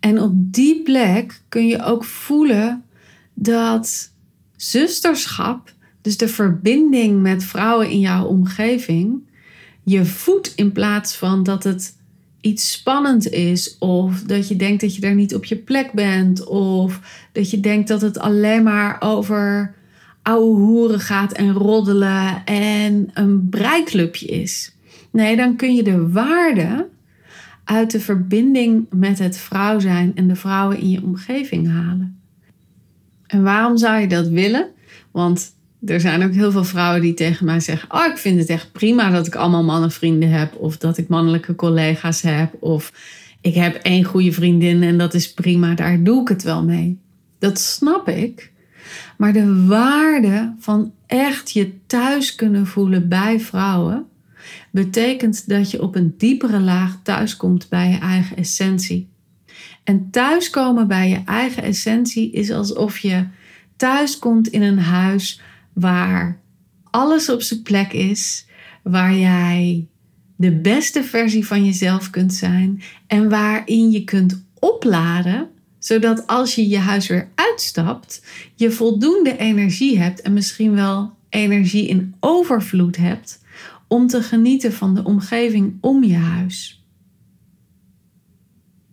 En 0.00 0.20
op 0.20 0.32
die 0.34 0.82
plek 0.82 1.40
kun 1.48 1.66
je 1.66 1.82
ook 1.82 2.04
voelen 2.04 2.84
dat 3.34 4.12
zusterschap, 4.56 5.72
dus 6.00 6.16
de 6.16 6.28
verbinding 6.28 7.20
met 7.20 7.44
vrouwen 7.44 7.90
in 7.90 8.00
jouw 8.00 8.24
omgeving, 8.24 9.28
je 9.82 10.04
voedt 10.04 10.52
in 10.54 10.72
plaats 10.72 11.16
van 11.16 11.42
dat 11.42 11.64
het 11.64 12.00
iets 12.42 12.72
spannend 12.72 13.30
is 13.30 13.78
of 13.78 14.22
dat 14.22 14.48
je 14.48 14.56
denkt 14.56 14.80
dat 14.80 14.96
je 14.96 15.06
er 15.06 15.14
niet 15.14 15.34
op 15.34 15.44
je 15.44 15.56
plek 15.56 15.92
bent 15.92 16.46
of 16.46 17.00
dat 17.32 17.50
je 17.50 17.60
denkt 17.60 17.88
dat 17.88 18.00
het 18.00 18.18
alleen 18.18 18.62
maar 18.62 18.96
over 19.00 19.74
ouwe 20.22 20.56
hoeren 20.56 21.00
gaat 21.00 21.32
en 21.32 21.52
roddelen 21.52 22.44
en 22.44 23.10
een 23.14 23.48
breiklubje 23.48 24.26
is. 24.26 24.74
Nee, 25.10 25.36
dan 25.36 25.56
kun 25.56 25.74
je 25.74 25.82
de 25.82 26.10
waarde 26.10 26.88
uit 27.64 27.90
de 27.90 28.00
verbinding 28.00 28.86
met 28.90 29.18
het 29.18 29.36
vrouw 29.36 29.78
zijn 29.78 30.12
en 30.14 30.28
de 30.28 30.36
vrouwen 30.36 30.78
in 30.78 30.90
je 30.90 31.02
omgeving 31.02 31.68
halen. 31.68 32.20
En 33.26 33.42
waarom 33.42 33.76
zou 33.76 34.00
je 34.00 34.06
dat 34.06 34.28
willen? 34.28 34.68
Want 35.10 35.54
er 35.86 36.00
zijn 36.00 36.22
ook 36.22 36.32
heel 36.32 36.50
veel 36.50 36.64
vrouwen 36.64 37.00
die 37.00 37.14
tegen 37.14 37.46
mij 37.46 37.60
zeggen: 37.60 37.90
Oh, 37.92 38.06
ik 38.06 38.16
vind 38.16 38.38
het 38.38 38.48
echt 38.48 38.72
prima 38.72 39.10
dat 39.10 39.26
ik 39.26 39.34
allemaal 39.34 39.64
mannenvrienden 39.64 40.30
heb, 40.30 40.54
of 40.54 40.76
dat 40.76 40.98
ik 40.98 41.08
mannelijke 41.08 41.54
collega's 41.54 42.22
heb, 42.22 42.54
of 42.60 42.92
ik 43.40 43.54
heb 43.54 43.74
één 43.74 44.04
goede 44.04 44.32
vriendin 44.32 44.82
en 44.82 44.98
dat 44.98 45.14
is 45.14 45.32
prima, 45.32 45.74
daar 45.74 46.02
doe 46.02 46.20
ik 46.20 46.28
het 46.28 46.42
wel 46.42 46.64
mee. 46.64 46.98
Dat 47.38 47.58
snap 47.58 48.08
ik. 48.08 48.52
Maar 49.16 49.32
de 49.32 49.66
waarde 49.66 50.54
van 50.58 50.92
echt 51.06 51.50
je 51.50 51.72
thuis 51.86 52.34
kunnen 52.34 52.66
voelen 52.66 53.08
bij 53.08 53.40
vrouwen 53.40 54.06
betekent 54.70 55.48
dat 55.48 55.70
je 55.70 55.82
op 55.82 55.94
een 55.94 56.14
diepere 56.18 56.60
laag 56.60 56.98
thuiskomt 57.02 57.68
bij 57.68 57.90
je 57.90 57.98
eigen 57.98 58.36
essentie. 58.36 59.08
En 59.84 60.10
thuiskomen 60.10 60.88
bij 60.88 61.08
je 61.08 61.22
eigen 61.24 61.62
essentie 61.62 62.32
is 62.32 62.50
alsof 62.50 62.98
je 62.98 63.26
thuiskomt 63.76 64.48
in 64.48 64.62
een 64.62 64.78
huis 64.78 65.40
waar 65.72 66.40
alles 66.90 67.28
op 67.28 67.42
zijn 67.42 67.62
plek 67.62 67.92
is, 67.92 68.46
waar 68.82 69.14
jij 69.14 69.86
de 70.36 70.60
beste 70.60 71.04
versie 71.04 71.46
van 71.46 71.64
jezelf 71.64 72.10
kunt 72.10 72.34
zijn 72.34 72.82
en 73.06 73.28
waarin 73.28 73.90
je 73.90 74.04
kunt 74.04 74.44
opladen, 74.58 75.50
zodat 75.78 76.26
als 76.26 76.54
je 76.54 76.68
je 76.68 76.78
huis 76.78 77.06
weer 77.06 77.28
uitstapt, 77.34 78.24
je 78.54 78.70
voldoende 78.70 79.36
energie 79.36 79.98
hebt 79.98 80.20
en 80.20 80.32
misschien 80.32 80.74
wel 80.74 81.16
energie 81.28 81.86
in 81.86 82.14
overvloed 82.20 82.96
hebt 82.96 83.40
om 83.88 84.06
te 84.06 84.22
genieten 84.22 84.72
van 84.72 84.94
de 84.94 85.04
omgeving 85.04 85.78
om 85.80 86.04
je 86.04 86.16
huis. 86.16 86.84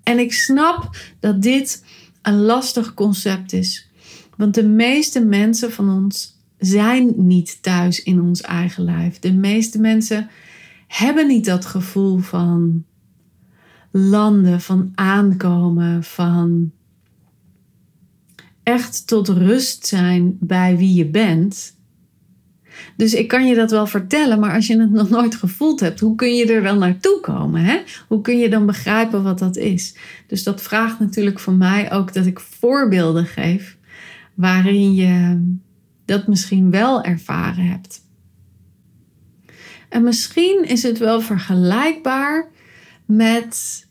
En 0.04 0.20
ik 0.20 0.34
snap 0.34 0.98
dat 1.20 1.42
dit 1.42 1.86
een 2.22 2.42
lastig 2.42 2.94
concept 2.94 3.54
is, 3.54 3.90
want 4.38 4.54
de 4.54 4.68
meeste 4.68 5.26
mensen 5.26 5.72
van 5.72 5.90
ons 5.90 6.39
zijn 6.60 7.14
niet 7.16 7.62
thuis 7.62 8.04
in 8.04 8.22
ons 8.22 8.42
eigen 8.42 8.84
lijf. 8.84 9.20
De 9.20 9.34
meeste 9.34 9.80
mensen 9.80 10.30
hebben 10.88 11.28
niet 11.28 11.46
dat 11.46 11.66
gevoel 11.66 12.18
van 12.18 12.84
landen, 13.92 14.62
van 14.62 14.92
aankomen, 14.96 16.04
van 16.04 16.72
echt 18.64 19.08
tot 19.08 19.28
rust 19.28 19.88
zijn 19.88 20.38
bij 20.40 20.78
wie 20.78 20.94
je 20.94 21.06
bent. 21.06 21.78
Dus 22.96 23.14
ik 23.14 23.28
kan 23.28 23.48
je 23.48 23.56
dat 23.56 23.72
wel 23.72 23.88
vertellen, 23.88 24.40
maar 24.40 24.54
als 24.54 24.68
je 24.68 24.80
het 24.80 24.92
nog 25.02 25.10
nooit 25.10 25.36
gevoeld 25.36 25.80
hebt, 25.80 26.00
hoe 26.00 26.16
kun 26.16 26.36
je 26.36 26.54
er 26.54 26.64
dan 26.64 26.80
naartoe 26.80 27.20
komen? 27.22 27.64
Hè? 27.64 27.82
Hoe 28.08 28.22
kun 28.22 28.38
je 28.38 28.50
dan 28.50 28.66
begrijpen 28.66 29.24
wat 29.24 29.40
dat 29.40 29.58
is? 29.58 29.96
Dus 30.28 30.44
dat 30.44 30.62
vraagt 30.62 31.00
natuurlijk 31.00 31.40
voor 31.40 31.54
mij 31.54 31.92
ook 31.92 32.14
dat 32.14 32.26
ik 32.26 32.40
voorbeelden 32.40 33.26
geef 33.26 33.78
waarin 34.34 34.94
je 34.94 35.44
dat 36.10 36.28
misschien 36.28 36.72
wel 36.72 37.04
ervaren 37.04 37.66
hebt. 37.66 38.02
En 39.90 40.04
misschien 40.04 40.66
is 40.68 40.84
het 40.84 40.98
wel 40.98 41.22
vergelijkbaar 41.22 42.48
met 43.06 43.88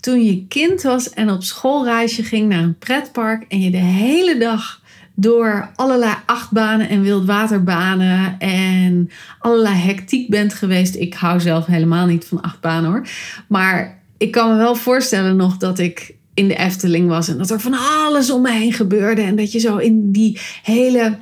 toen 0.00 0.24
je 0.24 0.46
kind 0.46 0.82
was 0.82 1.10
en 1.10 1.30
op 1.30 1.42
schoolreisje 1.42 2.22
ging 2.22 2.48
naar 2.48 2.62
een 2.62 2.78
pretpark 2.78 3.44
en 3.48 3.60
je 3.60 3.70
de 3.70 3.76
hele 3.76 4.38
dag 4.38 4.82
door 5.14 5.70
allerlei 5.74 6.14
achtbanen 6.26 6.88
en 6.88 7.02
wildwaterbanen 7.02 8.38
en 8.38 9.10
allerlei 9.38 9.74
hectiek 9.74 10.30
bent 10.30 10.54
geweest. 10.54 10.94
Ik 10.94 11.14
hou 11.14 11.40
zelf 11.40 11.66
helemaal 11.66 12.06
niet 12.06 12.24
van 12.24 12.40
achtbanen 12.40 12.90
hoor. 12.90 13.08
Maar 13.48 14.02
ik 14.18 14.30
kan 14.30 14.50
me 14.50 14.56
wel 14.56 14.74
voorstellen 14.74 15.36
nog 15.36 15.56
dat 15.56 15.78
ik 15.78 16.14
in 16.34 16.48
de 16.48 16.56
Efteling 16.56 17.08
was 17.08 17.28
en 17.28 17.38
dat 17.38 17.50
er 17.50 17.60
van 17.60 17.74
alles 17.74 18.30
om 18.30 18.42
me 18.42 18.52
heen 18.52 18.72
gebeurde. 18.72 19.22
En 19.22 19.36
dat 19.36 19.52
je 19.52 19.58
zo 19.58 19.76
in 19.76 20.12
die 20.12 20.40
hele, 20.62 21.18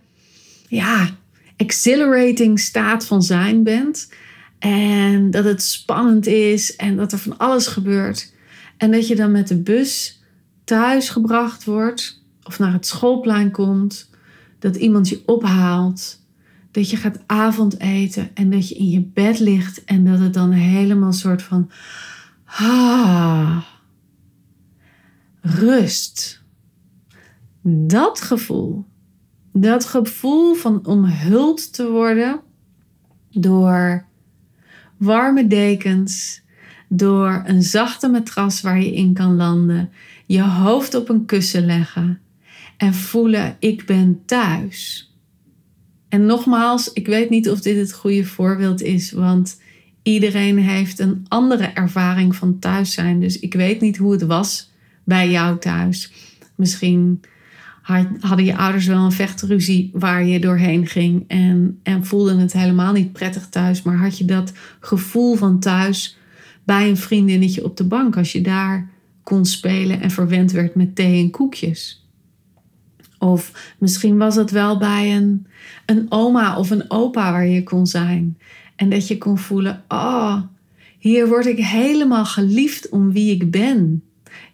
ja, 0.72 1.08
exhilarating 1.56 2.60
staat 2.60 3.06
van 3.06 3.22
zijn 3.22 3.62
bent. 3.62 4.12
En 4.58 5.30
dat 5.30 5.44
het 5.44 5.62
spannend 5.62 6.26
is 6.26 6.76
en 6.76 6.96
dat 6.96 7.12
er 7.12 7.18
van 7.18 7.38
alles 7.38 7.66
gebeurt. 7.66 8.34
En 8.76 8.90
dat 8.90 9.08
je 9.08 9.16
dan 9.16 9.32
met 9.32 9.48
de 9.48 9.56
bus 9.62 10.22
thuis 10.64 11.08
gebracht 11.08 11.64
wordt 11.64 12.22
of 12.42 12.58
naar 12.58 12.72
het 12.72 12.86
schoolplein 12.86 13.50
komt. 13.50 14.10
Dat 14.58 14.76
iemand 14.76 15.08
je 15.08 15.22
ophaalt. 15.26 16.20
Dat 16.70 16.90
je 16.90 16.96
gaat 16.96 17.20
avondeten 17.26 18.30
en 18.34 18.50
dat 18.50 18.68
je 18.68 18.74
in 18.74 18.90
je 18.90 19.00
bed 19.00 19.38
ligt 19.38 19.84
en 19.84 20.04
dat 20.04 20.18
het 20.18 20.34
dan 20.34 20.50
helemaal 20.50 21.12
soort 21.12 21.42
van. 21.42 21.70
Ah, 22.44 23.62
rust. 25.40 26.42
Dat 27.62 28.20
gevoel 28.20 28.90
dat 29.52 29.84
gevoel 29.84 30.54
van 30.54 30.86
omhuld 30.86 31.72
te 31.72 31.90
worden 31.90 32.40
door 33.30 34.04
warme 34.96 35.46
dekens, 35.46 36.42
door 36.88 37.42
een 37.46 37.62
zachte 37.62 38.08
matras 38.08 38.60
waar 38.60 38.80
je 38.82 38.94
in 38.94 39.14
kan 39.14 39.36
landen, 39.36 39.90
je 40.26 40.42
hoofd 40.42 40.94
op 40.94 41.08
een 41.08 41.24
kussen 41.24 41.66
leggen 41.66 42.20
en 42.76 42.94
voelen 42.94 43.56
ik 43.58 43.86
ben 43.86 44.22
thuis. 44.24 45.10
En 46.08 46.26
nogmaals, 46.26 46.92
ik 46.92 47.06
weet 47.06 47.30
niet 47.30 47.50
of 47.50 47.60
dit 47.60 47.76
het 47.76 47.92
goede 47.92 48.24
voorbeeld 48.24 48.82
is, 48.82 49.12
want 49.12 49.60
iedereen 50.02 50.58
heeft 50.58 50.98
een 50.98 51.24
andere 51.28 51.64
ervaring 51.64 52.36
van 52.36 52.58
thuis 52.58 52.92
zijn. 52.92 53.20
Dus 53.20 53.38
ik 53.38 53.54
weet 53.54 53.80
niet 53.80 53.96
hoe 53.96 54.12
het 54.12 54.22
was 54.22 54.70
bij 55.04 55.30
jou 55.30 55.58
thuis. 55.58 56.12
Misschien 56.56 57.20
hadden 58.20 58.44
je 58.44 58.56
ouders 58.56 58.86
wel 58.86 59.04
een 59.04 59.12
vechtruzie 59.12 59.90
waar 59.92 60.24
je 60.24 60.40
doorheen 60.40 60.86
ging 60.86 61.24
en, 61.26 61.80
en 61.82 62.06
voelde 62.06 62.36
het 62.36 62.52
helemaal 62.52 62.92
niet 62.92 63.12
prettig 63.12 63.48
thuis. 63.48 63.82
Maar 63.82 63.96
had 63.96 64.18
je 64.18 64.24
dat 64.24 64.52
gevoel 64.80 65.34
van 65.34 65.60
thuis 65.60 66.16
bij 66.64 66.88
een 66.88 66.96
vriendinnetje 66.96 67.64
op 67.64 67.76
de 67.76 67.84
bank 67.84 68.16
als 68.16 68.32
je 68.32 68.40
daar 68.40 68.90
kon 69.22 69.44
spelen 69.44 70.00
en 70.00 70.10
verwend 70.10 70.52
werd 70.52 70.74
met 70.74 70.96
thee 70.96 71.22
en 71.22 71.30
koekjes? 71.30 72.06
Of 73.18 73.74
misschien 73.78 74.18
was 74.18 74.34
het 74.34 74.50
wel 74.50 74.78
bij 74.78 75.16
een, 75.16 75.46
een 75.86 76.06
oma 76.08 76.58
of 76.58 76.70
een 76.70 76.90
opa 76.90 77.32
waar 77.32 77.46
je 77.46 77.62
kon 77.62 77.86
zijn. 77.86 78.38
En 78.76 78.90
dat 78.90 79.08
je 79.08 79.18
kon 79.18 79.38
voelen, 79.38 79.84
oh, 79.88 80.40
hier 80.98 81.28
word 81.28 81.46
ik 81.46 81.58
helemaal 81.58 82.24
geliefd 82.24 82.88
om 82.88 83.12
wie 83.12 83.34
ik 83.34 83.50
ben. 83.50 84.02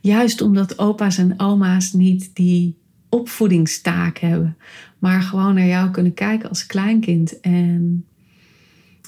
Juist 0.00 0.40
omdat 0.40 0.78
opa's 0.78 1.18
en 1.18 1.40
oma's 1.40 1.92
niet 1.92 2.30
die 2.34 2.77
opvoedingstaak 3.08 4.18
hebben, 4.18 4.56
maar 4.98 5.22
gewoon 5.22 5.54
naar 5.54 5.66
jou 5.66 5.90
kunnen 5.90 6.14
kijken 6.14 6.48
als 6.48 6.66
kleinkind 6.66 7.40
en 7.40 8.04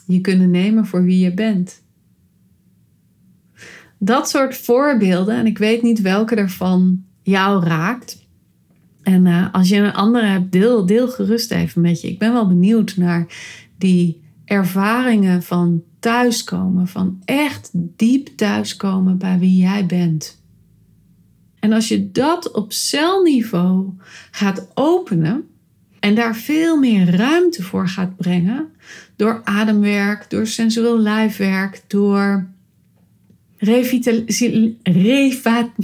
je 0.07 0.21
kunnen 0.21 0.51
nemen 0.51 0.87
voor 0.87 1.05
wie 1.05 1.19
je 1.19 1.35
bent. 1.35 1.83
Dat 3.99 4.29
soort 4.29 4.57
voorbeelden, 4.57 5.37
en 5.37 5.47
ik 5.47 5.59
weet 5.59 5.83
niet 5.83 6.01
welke 6.01 6.35
ervan 6.35 7.05
jou 7.23 7.65
raakt. 7.65 8.27
En 9.03 9.27
uh, 9.27 9.47
als 9.53 9.69
je 9.69 9.77
een 9.77 9.93
andere 9.93 10.27
hebt, 10.27 10.53
deel, 10.53 10.87
deel 10.87 11.09
gerust 11.09 11.51
even 11.51 11.81
met 11.81 12.01
je. 12.01 12.09
Ik 12.09 12.19
ben 12.19 12.33
wel 12.33 12.49
benieuwd 12.49 12.97
naar 12.97 13.27
die 13.79 14.23
ervaringen 14.45 15.43
van 15.43 15.83
thuiskomen, 15.99 16.89
van 16.89 17.23
echt 17.25 17.71
diep 17.73 18.27
thuiskomen 18.27 19.19
bij 19.19 19.39
wie 19.39 19.57
jij 19.57 19.87
bent. 19.87 20.40
En 21.61 21.73
als 21.73 21.89
je 21.89 22.11
dat 22.11 22.51
op 22.51 22.73
celniveau 22.73 23.89
gaat 24.31 24.69
openen 24.75 25.49
en 26.01 26.15
daar 26.15 26.37
veel 26.37 26.77
meer 26.77 27.17
ruimte 27.17 27.63
voor 27.63 27.89
gaat 27.89 28.17
brengen, 28.17 28.69
door 29.17 29.41
ademwerk, 29.45 30.31
door 30.31 30.47
sensueel 30.47 30.99
lijfwerk, 30.99 31.83
door 31.87 32.49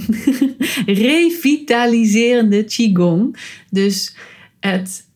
revitaliserende 0.85 2.63
qigong. 2.63 3.37
Dus 3.69 4.15
het, 4.59 5.07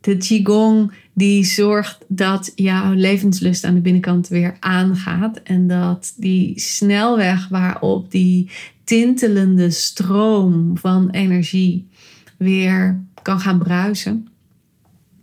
de 0.00 0.16
qigong 0.16 0.92
die 1.12 1.44
zorgt 1.44 1.98
dat 2.08 2.52
jouw 2.54 2.92
levenslust 2.92 3.64
aan 3.64 3.74
de 3.74 3.80
binnenkant 3.80 4.28
weer 4.28 4.56
aangaat 4.60 5.42
en 5.42 5.66
dat 5.66 6.14
die 6.16 6.60
snelweg 6.60 7.48
waarop 7.48 8.10
die 8.10 8.50
tintelende 8.90 9.70
stroom 9.70 10.78
van 10.78 11.10
energie 11.10 11.88
weer 12.36 13.04
kan 13.22 13.40
gaan 13.40 13.58
bruisen. 13.58 14.28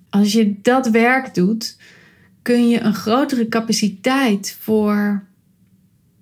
Als 0.09 0.33
je 0.33 0.61
dat 0.61 0.89
werk 0.89 1.33
doet, 1.33 1.77
kun 2.41 2.69
je 2.69 2.79
een 2.79 2.93
grotere 2.93 3.47
capaciteit 3.47 4.57
voor 4.59 5.23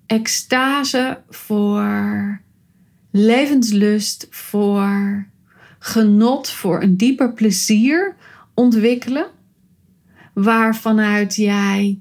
extase, 0.06 1.22
voor 1.30 2.40
levenslust, 3.12 4.28
voor 4.30 5.26
genot, 5.80 6.50
voor 6.50 6.82
een 6.82 6.98
dieper 6.98 7.34
plezier 7.34 8.16
ontwikkelen, 8.54 9.28
waarvanuit 10.34 11.36
jij 11.36 12.00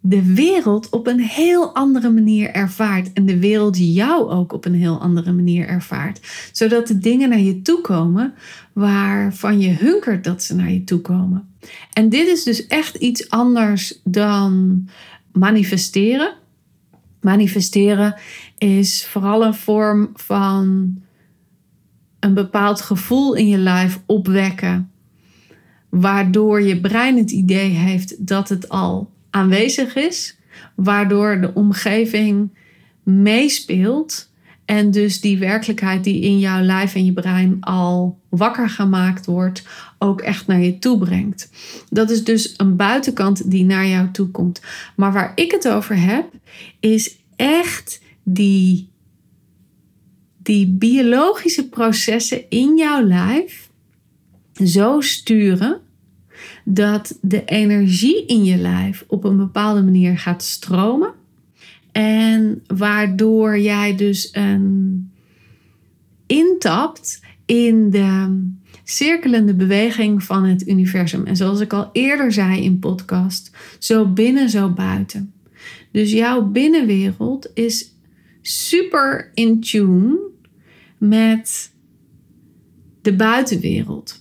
de 0.00 0.34
wereld 0.34 0.88
op 0.88 1.06
een 1.06 1.20
heel 1.20 1.74
andere 1.74 2.10
manier 2.10 2.50
ervaart. 2.50 3.12
En 3.12 3.26
de 3.26 3.38
wereld 3.38 3.76
jou 3.78 4.30
ook 4.30 4.52
op 4.52 4.64
een 4.64 4.74
heel 4.74 5.00
andere 5.00 5.32
manier 5.32 5.66
ervaart. 5.66 6.20
Zodat 6.52 6.86
de 6.86 6.98
dingen 6.98 7.28
naar 7.28 7.40
je 7.40 7.62
toe 7.62 7.80
komen 7.80 8.34
waarvan 8.72 9.60
je 9.60 9.70
hunkert 9.70 10.24
dat 10.24 10.42
ze 10.42 10.54
naar 10.54 10.70
je 10.70 10.84
toe 10.84 11.00
komen. 11.00 11.48
En 11.92 12.08
dit 12.08 12.26
is 12.26 12.42
dus 12.42 12.66
echt 12.66 12.94
iets 12.94 13.30
anders 13.30 14.00
dan 14.04 14.84
manifesteren. 15.32 16.34
Manifesteren 17.20 18.14
is 18.58 19.06
vooral 19.06 19.44
een 19.44 19.54
vorm 19.54 20.10
van 20.14 20.94
een 22.20 22.34
bepaald 22.34 22.80
gevoel 22.80 23.34
in 23.34 23.48
je 23.48 23.58
lijf 23.58 24.00
opwekken, 24.06 24.90
waardoor 25.88 26.62
je 26.62 26.80
brein 26.80 27.16
het 27.16 27.30
idee 27.30 27.70
heeft 27.70 28.26
dat 28.26 28.48
het 28.48 28.68
al 28.68 29.10
aanwezig 29.30 29.94
is, 29.94 30.36
waardoor 30.74 31.40
de 31.40 31.54
omgeving 31.54 32.50
meespeelt 33.02 34.30
en 34.64 34.90
dus 34.90 35.20
die 35.20 35.38
werkelijkheid 35.38 36.04
die 36.04 36.20
in 36.20 36.38
jouw 36.38 36.62
lijf 36.62 36.94
en 36.94 37.04
je 37.04 37.12
brein 37.12 37.56
al 37.60 38.18
wakker 38.28 38.68
gemaakt 38.68 39.26
wordt, 39.26 39.62
ook 39.98 40.20
echt 40.20 40.46
naar 40.46 40.60
je 40.60 40.78
toe 40.78 40.98
brengt. 40.98 41.50
Dat 41.88 42.10
is 42.10 42.24
dus 42.24 42.54
een 42.56 42.76
buitenkant 42.76 43.50
die 43.50 43.64
naar 43.64 43.86
jou 43.86 44.10
toe 44.10 44.28
komt. 44.28 44.60
Maar 44.96 45.12
waar 45.12 45.32
ik 45.34 45.50
het 45.50 45.68
over 45.68 46.00
heb, 46.00 46.24
is 46.80 47.16
echt 47.36 48.00
die, 48.22 48.90
die 50.42 50.66
biologische 50.66 51.68
processen 51.68 52.50
in 52.50 52.76
jouw 52.76 53.02
lijf 53.02 53.70
zo 54.64 55.00
sturen 55.00 55.80
dat 56.64 57.18
de 57.22 57.44
energie 57.44 58.26
in 58.26 58.44
je 58.44 58.56
lijf 58.56 59.04
op 59.06 59.24
een 59.24 59.36
bepaalde 59.36 59.82
manier 59.82 60.18
gaat 60.18 60.42
stromen 60.42 61.14
en 61.92 62.62
waardoor 62.66 63.58
jij 63.58 63.96
dus 63.96 64.28
een 64.32 65.10
intapt 66.26 67.20
in 67.46 67.90
de 67.90 68.48
cirkelende 68.84 69.54
beweging 69.54 70.22
van 70.22 70.44
het 70.44 70.68
universum. 70.68 71.26
En 71.26 71.36
zoals 71.36 71.60
ik 71.60 71.72
al 71.72 71.90
eerder 71.92 72.32
zei 72.32 72.62
in 72.62 72.78
podcast, 72.78 73.50
zo 73.78 74.06
binnen, 74.06 74.50
zo 74.50 74.70
buiten. 74.70 75.32
Dus 75.92 76.12
jouw 76.12 76.42
binnenwereld 76.42 77.50
is 77.54 77.94
super 78.42 79.30
in 79.34 79.60
tune 79.60 80.18
met 80.98 81.72
de 83.02 83.14
buitenwereld. 83.14 84.19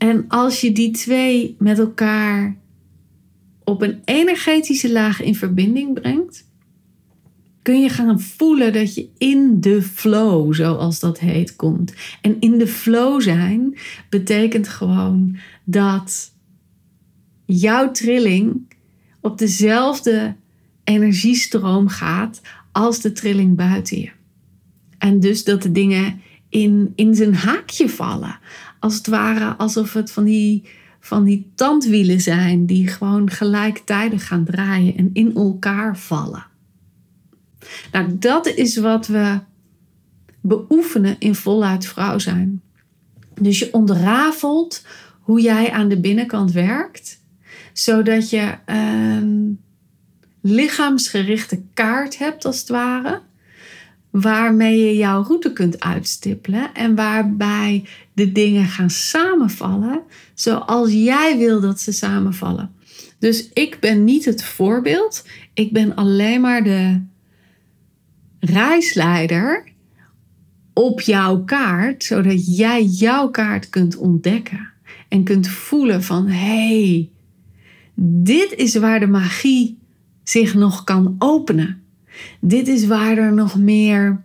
En 0.00 0.24
als 0.28 0.60
je 0.60 0.72
die 0.72 0.90
twee 0.90 1.56
met 1.58 1.78
elkaar 1.78 2.56
op 3.64 3.82
een 3.82 4.00
energetische 4.04 4.92
laag 4.92 5.22
in 5.22 5.34
verbinding 5.34 5.92
brengt, 5.92 6.48
kun 7.62 7.80
je 7.80 7.88
gaan 7.88 8.20
voelen 8.20 8.72
dat 8.72 8.94
je 8.94 9.08
in 9.18 9.60
de 9.60 9.82
flow, 9.82 10.54
zoals 10.54 11.00
dat 11.00 11.18
heet, 11.18 11.56
komt. 11.56 11.94
En 12.20 12.36
in 12.40 12.58
de 12.58 12.66
flow 12.66 13.20
zijn 13.20 13.78
betekent 14.08 14.68
gewoon 14.68 15.36
dat 15.64 16.32
jouw 17.44 17.90
trilling 17.90 18.74
op 19.20 19.38
dezelfde 19.38 20.34
energiestroom 20.84 21.88
gaat 21.88 22.40
als 22.72 23.00
de 23.00 23.12
trilling 23.12 23.56
buiten 23.56 24.00
je. 24.00 24.10
En 24.98 25.20
dus 25.20 25.44
dat 25.44 25.62
de 25.62 25.72
dingen 25.72 26.20
in, 26.48 26.92
in 26.94 27.14
zijn 27.14 27.34
haakje 27.34 27.88
vallen. 27.88 28.38
Als 28.80 28.94
het 28.94 29.06
ware 29.06 29.56
alsof 29.56 29.92
het 29.92 30.10
van 30.12 30.24
die, 30.24 30.68
van 31.00 31.24
die 31.24 31.50
tandwielen 31.54 32.20
zijn 32.20 32.66
die 32.66 32.88
gewoon 32.88 33.30
gelijktijdig 33.30 34.26
gaan 34.26 34.44
draaien 34.44 34.96
en 34.96 35.10
in 35.12 35.34
elkaar 35.34 35.98
vallen. 35.98 36.46
Nou, 37.92 38.18
dat 38.18 38.46
is 38.46 38.76
wat 38.76 39.06
we 39.06 39.38
beoefenen 40.40 41.16
in 41.18 41.34
voluit 41.34 41.86
vrouw 41.86 42.18
zijn. 42.18 42.62
Dus 43.40 43.58
je 43.58 43.72
ontrafelt 43.72 44.86
hoe 45.20 45.40
jij 45.40 45.70
aan 45.70 45.88
de 45.88 46.00
binnenkant 46.00 46.52
werkt, 46.52 47.20
zodat 47.72 48.30
je 48.30 48.54
een 48.66 49.60
lichaamsgerichte 50.40 51.62
kaart 51.74 52.18
hebt, 52.18 52.44
als 52.44 52.58
het 52.58 52.68
ware, 52.68 53.20
waarmee 54.10 54.78
je 54.78 54.96
jouw 54.96 55.22
route 55.22 55.52
kunt 55.52 55.80
uitstippelen 55.80 56.74
en 56.74 56.94
waarbij 56.94 57.84
de 58.20 58.32
dingen 58.32 58.64
gaan 58.64 58.90
samenvallen 58.90 60.02
zoals 60.34 60.92
jij 60.92 61.38
wil 61.38 61.60
dat 61.60 61.80
ze 61.80 61.92
samenvallen. 61.92 62.70
Dus 63.18 63.48
ik 63.52 63.76
ben 63.80 64.04
niet 64.04 64.24
het 64.24 64.44
voorbeeld, 64.44 65.26
ik 65.54 65.72
ben 65.72 65.94
alleen 65.94 66.40
maar 66.40 66.64
de 66.64 67.02
reisleider 68.40 69.64
op 70.72 71.00
jouw 71.00 71.44
kaart, 71.44 72.04
zodat 72.04 72.56
jij 72.56 72.84
jouw 72.84 73.28
kaart 73.28 73.70
kunt 73.70 73.96
ontdekken 73.96 74.70
en 75.08 75.24
kunt 75.24 75.48
voelen 75.48 76.02
van 76.02 76.26
hé, 76.26 76.78
hey, 76.78 77.10
dit 77.94 78.54
is 78.56 78.74
waar 78.74 79.00
de 79.00 79.06
magie 79.06 79.78
zich 80.22 80.54
nog 80.54 80.84
kan 80.84 81.14
openen. 81.18 81.82
Dit 82.40 82.68
is 82.68 82.86
waar 82.86 83.18
er 83.18 83.32
nog 83.32 83.58
meer 83.58 84.24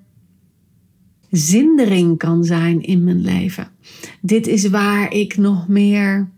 zindering 1.32 2.18
kan 2.18 2.44
zijn 2.44 2.82
in 2.82 3.04
mijn 3.04 3.22
leven. 3.22 3.68
Dit 4.22 4.48
is 4.48 4.70
waar 4.70 5.14
ik 5.14 5.38
nog 5.38 5.68
meer 5.68 6.30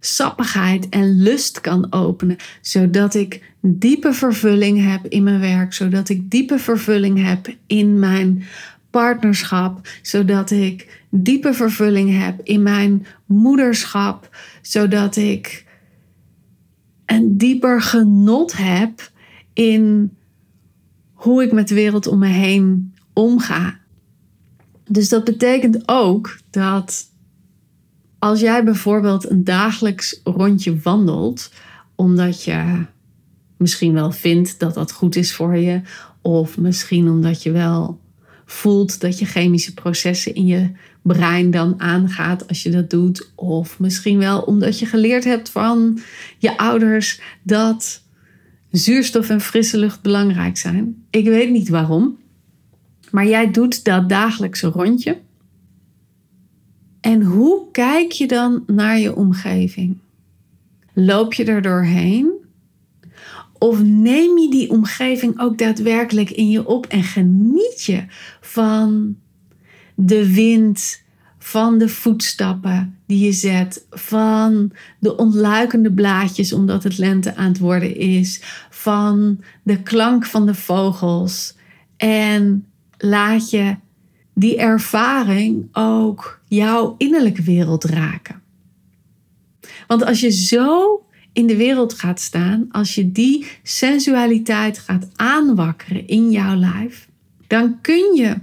sappigheid 0.00 0.88
en 0.88 1.22
lust 1.22 1.60
kan 1.60 1.92
openen, 1.92 2.36
zodat 2.60 3.14
ik 3.14 3.54
diepe 3.60 4.12
vervulling 4.12 4.90
heb 4.90 5.06
in 5.06 5.22
mijn 5.22 5.40
werk, 5.40 5.72
zodat 5.72 6.08
ik 6.08 6.30
diepe 6.30 6.58
vervulling 6.58 7.24
heb 7.26 7.54
in 7.66 7.98
mijn 7.98 8.44
partnerschap, 8.90 9.88
zodat 10.02 10.50
ik 10.50 11.02
diepe 11.10 11.54
vervulling 11.54 12.18
heb 12.18 12.40
in 12.42 12.62
mijn 12.62 13.06
moederschap, 13.26 14.36
zodat 14.62 15.16
ik 15.16 15.64
een 17.06 17.38
dieper 17.38 17.82
genot 17.82 18.56
heb 18.56 19.10
in 19.52 20.16
hoe 21.12 21.42
ik 21.42 21.52
met 21.52 21.68
de 21.68 21.74
wereld 21.74 22.06
om 22.06 22.18
me 22.18 22.26
heen 22.26 22.91
omga. 23.12 23.80
Dus 24.84 25.08
dat 25.08 25.24
betekent 25.24 25.82
ook 25.86 26.38
dat 26.50 27.10
als 28.18 28.40
jij 28.40 28.64
bijvoorbeeld 28.64 29.30
een 29.30 29.44
dagelijks 29.44 30.20
rondje 30.24 30.78
wandelt, 30.80 31.52
omdat 31.94 32.44
je 32.44 32.84
misschien 33.56 33.92
wel 33.92 34.10
vindt 34.10 34.58
dat 34.58 34.74
dat 34.74 34.92
goed 34.92 35.16
is 35.16 35.34
voor 35.34 35.56
je, 35.56 35.80
of 36.20 36.58
misschien 36.58 37.08
omdat 37.08 37.42
je 37.42 37.50
wel 37.50 38.00
voelt 38.44 39.00
dat 39.00 39.18
je 39.18 39.24
chemische 39.24 39.74
processen 39.74 40.34
in 40.34 40.46
je 40.46 40.70
brein 41.02 41.50
dan 41.50 41.80
aangaat 41.80 42.48
als 42.48 42.62
je 42.62 42.70
dat 42.70 42.90
doet, 42.90 43.32
of 43.34 43.78
misschien 43.78 44.18
wel 44.18 44.40
omdat 44.40 44.78
je 44.78 44.86
geleerd 44.86 45.24
hebt 45.24 45.48
van 45.48 45.98
je 46.38 46.58
ouders 46.58 47.20
dat 47.42 48.02
zuurstof 48.70 49.28
en 49.28 49.40
frisse 49.40 49.78
lucht 49.78 50.02
belangrijk 50.02 50.56
zijn. 50.56 51.04
Ik 51.10 51.24
weet 51.24 51.50
niet 51.50 51.68
waarom, 51.68 52.18
maar 53.12 53.26
jij 53.26 53.50
doet 53.50 53.84
dat 53.84 54.08
dagelijkse 54.08 54.66
rondje. 54.66 55.20
En 57.00 57.22
hoe 57.22 57.70
kijk 57.70 58.12
je 58.12 58.26
dan 58.26 58.64
naar 58.66 58.98
je 58.98 59.16
omgeving? 59.16 59.98
Loop 60.92 61.32
je 61.34 61.44
er 61.44 61.62
doorheen? 61.62 62.30
Of 63.58 63.82
neem 63.82 64.38
je 64.38 64.48
die 64.50 64.70
omgeving 64.70 65.40
ook 65.40 65.58
daadwerkelijk 65.58 66.30
in 66.30 66.50
je 66.50 66.66
op 66.66 66.86
en 66.86 67.02
geniet 67.02 67.82
je 67.82 68.04
van 68.40 69.16
de 69.94 70.32
wind, 70.32 71.02
van 71.38 71.78
de 71.78 71.88
voetstappen 71.88 72.98
die 73.06 73.24
je 73.24 73.32
zet, 73.32 73.86
van 73.90 74.72
de 74.98 75.16
ontluikende 75.16 75.92
blaadjes 75.92 76.52
omdat 76.52 76.82
het 76.82 76.98
lente 76.98 77.36
aan 77.36 77.48
het 77.48 77.58
worden 77.58 77.96
is, 77.96 78.40
van 78.70 79.40
de 79.62 79.82
klank 79.82 80.26
van 80.26 80.46
de 80.46 80.54
vogels 80.54 81.56
en 81.96 82.66
laat 83.02 83.50
je 83.50 83.76
die 84.34 84.56
ervaring 84.56 85.68
ook 85.72 86.40
jouw 86.48 86.94
innerlijke 86.98 87.42
wereld 87.42 87.84
raken. 87.84 88.42
Want 89.86 90.04
als 90.04 90.20
je 90.20 90.30
zo 90.30 91.02
in 91.32 91.46
de 91.46 91.56
wereld 91.56 91.94
gaat 91.94 92.20
staan, 92.20 92.66
als 92.70 92.94
je 92.94 93.12
die 93.12 93.46
sensualiteit 93.62 94.78
gaat 94.78 95.08
aanwakkeren 95.16 96.06
in 96.06 96.30
jouw 96.30 96.54
lijf, 96.54 97.08
dan 97.46 97.80
kun 97.80 98.14
je 98.14 98.36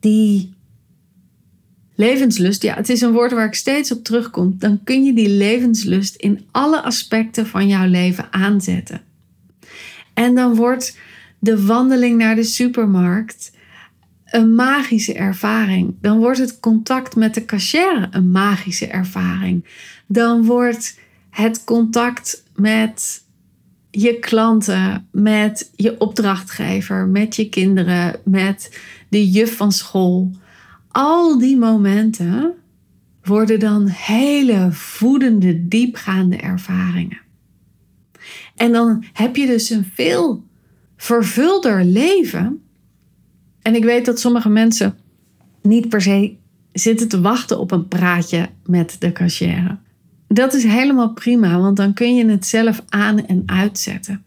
die 0.00 0.54
levenslust, 1.94 2.62
ja, 2.62 2.74
het 2.74 2.88
is 2.88 3.00
een 3.00 3.12
woord 3.12 3.32
waar 3.32 3.46
ik 3.46 3.54
steeds 3.54 3.92
op 3.92 4.04
terugkom, 4.04 4.54
dan 4.58 4.80
kun 4.84 5.04
je 5.04 5.12
die 5.14 5.28
levenslust 5.28 6.14
in 6.14 6.46
alle 6.50 6.82
aspecten 6.82 7.46
van 7.46 7.68
jouw 7.68 7.86
leven 7.86 8.32
aanzetten. 8.32 9.00
En 10.14 10.34
dan 10.34 10.54
wordt 10.54 10.96
de 11.40 11.66
wandeling 11.66 12.18
naar 12.18 12.34
de 12.34 12.42
supermarkt 12.42 13.52
een 14.24 14.54
magische 14.54 15.14
ervaring. 15.14 15.94
Dan 16.00 16.18
wordt 16.18 16.38
het 16.38 16.60
contact 16.60 17.16
met 17.16 17.34
de 17.34 17.44
cashier 17.44 18.08
een 18.10 18.30
magische 18.30 18.86
ervaring. 18.86 19.64
Dan 20.06 20.44
wordt 20.44 20.98
het 21.30 21.64
contact 21.64 22.44
met 22.54 23.24
je 23.90 24.18
klanten, 24.18 25.08
met 25.12 25.70
je 25.76 26.00
opdrachtgever, 26.00 27.06
met 27.06 27.36
je 27.36 27.48
kinderen, 27.48 28.20
met 28.24 28.80
de 29.08 29.30
juf 29.30 29.56
van 29.56 29.72
school. 29.72 30.30
Al 30.88 31.38
die 31.38 31.56
momenten 31.56 32.54
worden 33.22 33.60
dan 33.60 33.86
hele 33.86 34.68
voedende, 34.72 35.68
diepgaande 35.68 36.36
ervaringen. 36.36 37.20
En 38.56 38.72
dan 38.72 39.04
heb 39.12 39.36
je 39.36 39.46
dus 39.46 39.70
een 39.70 39.90
veel 39.94 40.48
vervulder 41.00 41.84
leven. 41.84 42.62
En 43.62 43.74
ik 43.74 43.84
weet 43.84 44.04
dat 44.04 44.20
sommige 44.20 44.48
mensen 44.48 44.94
niet 45.62 45.88
per 45.88 46.02
se 46.02 46.36
zitten 46.72 47.08
te 47.08 47.20
wachten 47.20 47.58
op 47.58 47.70
een 47.70 47.88
praatje 47.88 48.48
met 48.64 48.96
de 48.98 49.12
cashier. 49.12 49.78
Dat 50.28 50.54
is 50.54 50.64
helemaal 50.64 51.12
prima, 51.12 51.60
want 51.60 51.76
dan 51.76 51.94
kun 51.94 52.14
je 52.14 52.26
het 52.26 52.46
zelf 52.46 52.82
aan 52.88 53.26
en 53.26 53.42
uitzetten. 53.46 54.22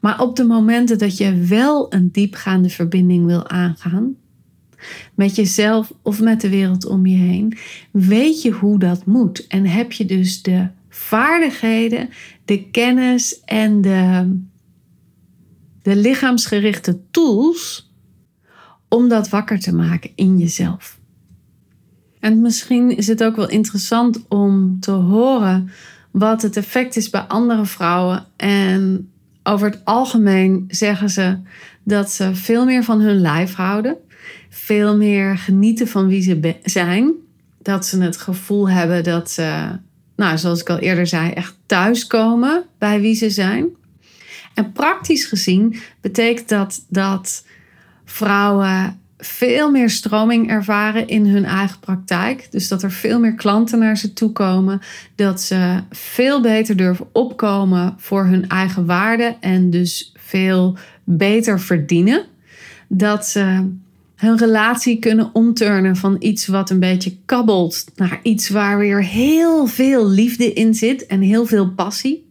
Maar 0.00 0.20
op 0.20 0.36
de 0.36 0.44
momenten 0.44 0.98
dat 0.98 1.16
je 1.16 1.34
wel 1.36 1.92
een 1.92 2.08
diepgaande 2.12 2.68
verbinding 2.68 3.26
wil 3.26 3.48
aangaan, 3.48 4.14
met 5.14 5.36
jezelf 5.36 5.92
of 6.02 6.20
met 6.20 6.40
de 6.40 6.48
wereld 6.48 6.86
om 6.86 7.06
je 7.06 7.16
heen, 7.16 7.56
weet 7.90 8.42
je 8.42 8.50
hoe 8.50 8.78
dat 8.78 9.06
moet. 9.06 9.46
En 9.46 9.66
heb 9.66 9.92
je 9.92 10.04
dus 10.04 10.42
de 10.42 10.68
vaardigheden, 10.88 12.08
de 12.44 12.70
kennis 12.70 13.40
en 13.44 13.80
de, 13.80 14.30
de 15.82 15.96
lichaamsgerichte 15.96 16.98
tools 17.10 17.92
om 18.88 19.08
dat 19.08 19.28
wakker 19.28 19.60
te 19.60 19.74
maken 19.74 20.10
in 20.14 20.38
jezelf. 20.38 21.00
En 22.20 22.40
misschien 22.40 22.96
is 22.96 23.06
het 23.06 23.24
ook 23.24 23.36
wel 23.36 23.48
interessant 23.48 24.28
om 24.28 24.80
te 24.80 24.90
horen 24.90 25.70
wat 26.10 26.42
het 26.42 26.56
effect 26.56 26.96
is 26.96 27.10
bij 27.10 27.20
andere 27.20 27.66
vrouwen. 27.66 28.26
En 28.36 29.10
over 29.42 29.70
het 29.70 29.80
algemeen 29.84 30.64
zeggen 30.68 31.10
ze 31.10 31.38
dat 31.84 32.10
ze 32.10 32.34
veel 32.34 32.64
meer 32.64 32.84
van 32.84 33.00
hun 33.00 33.20
lijf 33.20 33.54
houden, 33.54 33.96
veel 34.48 34.96
meer 34.96 35.38
genieten 35.38 35.88
van 35.88 36.06
wie 36.06 36.22
ze 36.22 36.56
zijn, 36.62 37.12
dat 37.62 37.86
ze 37.86 38.00
het 38.02 38.16
gevoel 38.16 38.68
hebben 38.68 39.04
dat 39.04 39.30
ze, 39.30 39.78
nou, 40.16 40.38
zoals 40.38 40.60
ik 40.60 40.70
al 40.70 40.78
eerder 40.78 41.06
zei, 41.06 41.30
echt 41.30 41.56
thuiskomen 41.66 42.64
bij 42.78 43.00
wie 43.00 43.14
ze 43.14 43.30
zijn. 43.30 43.68
En 44.54 44.72
praktisch 44.72 45.24
gezien 45.24 45.76
betekent 46.00 46.48
dat 46.48 46.84
dat 46.88 47.46
vrouwen 48.04 49.00
veel 49.24 49.70
meer 49.70 49.90
stroming 49.90 50.50
ervaren 50.50 51.08
in 51.08 51.26
hun 51.26 51.44
eigen 51.44 51.78
praktijk. 51.78 52.48
Dus 52.50 52.68
dat 52.68 52.82
er 52.82 52.90
veel 52.90 53.20
meer 53.20 53.34
klanten 53.34 53.78
naar 53.78 53.96
ze 53.96 54.12
toe 54.12 54.32
komen. 54.32 54.80
Dat 55.14 55.40
ze 55.40 55.80
veel 55.90 56.40
beter 56.40 56.76
durven 56.76 57.06
opkomen 57.12 57.94
voor 57.98 58.24
hun 58.24 58.48
eigen 58.48 58.86
waarde 58.86 59.36
en 59.40 59.70
dus 59.70 60.12
veel 60.16 60.76
beter 61.04 61.60
verdienen. 61.60 62.24
Dat 62.88 63.26
ze 63.26 63.70
hun 64.16 64.38
relatie 64.38 64.98
kunnen 64.98 65.30
omturnen 65.32 65.96
van 65.96 66.16
iets 66.18 66.46
wat 66.46 66.70
een 66.70 66.80
beetje 66.80 67.16
kabbelt 67.24 67.84
naar 67.96 68.20
iets 68.22 68.48
waar 68.48 68.78
weer 68.78 69.04
heel 69.04 69.66
veel 69.66 70.08
liefde 70.08 70.52
in 70.52 70.74
zit 70.74 71.06
en 71.06 71.20
heel 71.20 71.46
veel 71.46 71.70
passie. 71.70 72.21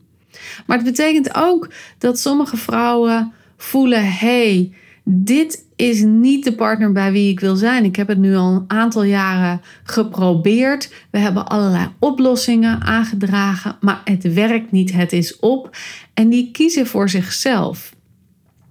Maar 0.66 0.78
het 0.78 0.86
betekent 0.86 1.36
ook 1.36 1.70
dat 1.98 2.20
sommige 2.20 2.58
vrouwen 2.58 3.34
voelen: 3.58 4.12
hey, 4.14 4.74
dit 5.04 5.66
is 5.76 6.02
niet 6.02 6.44
de 6.44 6.56
partner 6.56 6.92
bij 6.92 7.12
wie 7.12 7.32
ik 7.32 7.40
wil 7.40 7.56
zijn. 7.56 7.84
Ik 7.84 7.96
heb 7.96 8.08
het 8.08 8.18
nu 8.18 8.36
al 8.36 8.56
een 8.56 8.64
aantal 8.68 9.04
jaren 9.04 9.62
geprobeerd. 9.84 10.94
We 11.10 11.18
hebben 11.18 11.48
allerlei 11.48 11.88
oplossingen 12.00 12.82
aangedragen, 12.82 13.78
maar 13.80 14.02
het 14.04 14.34
werkt 14.34 14.72
niet. 14.72 14.92
Het 14.92 15.14
is 15.14 15.40
op. 15.40 15.78
En 16.14 16.30
die 16.30 16.52
kiezen 16.52 16.88
voor 16.88 17.10
zichzelf. 17.10 17.94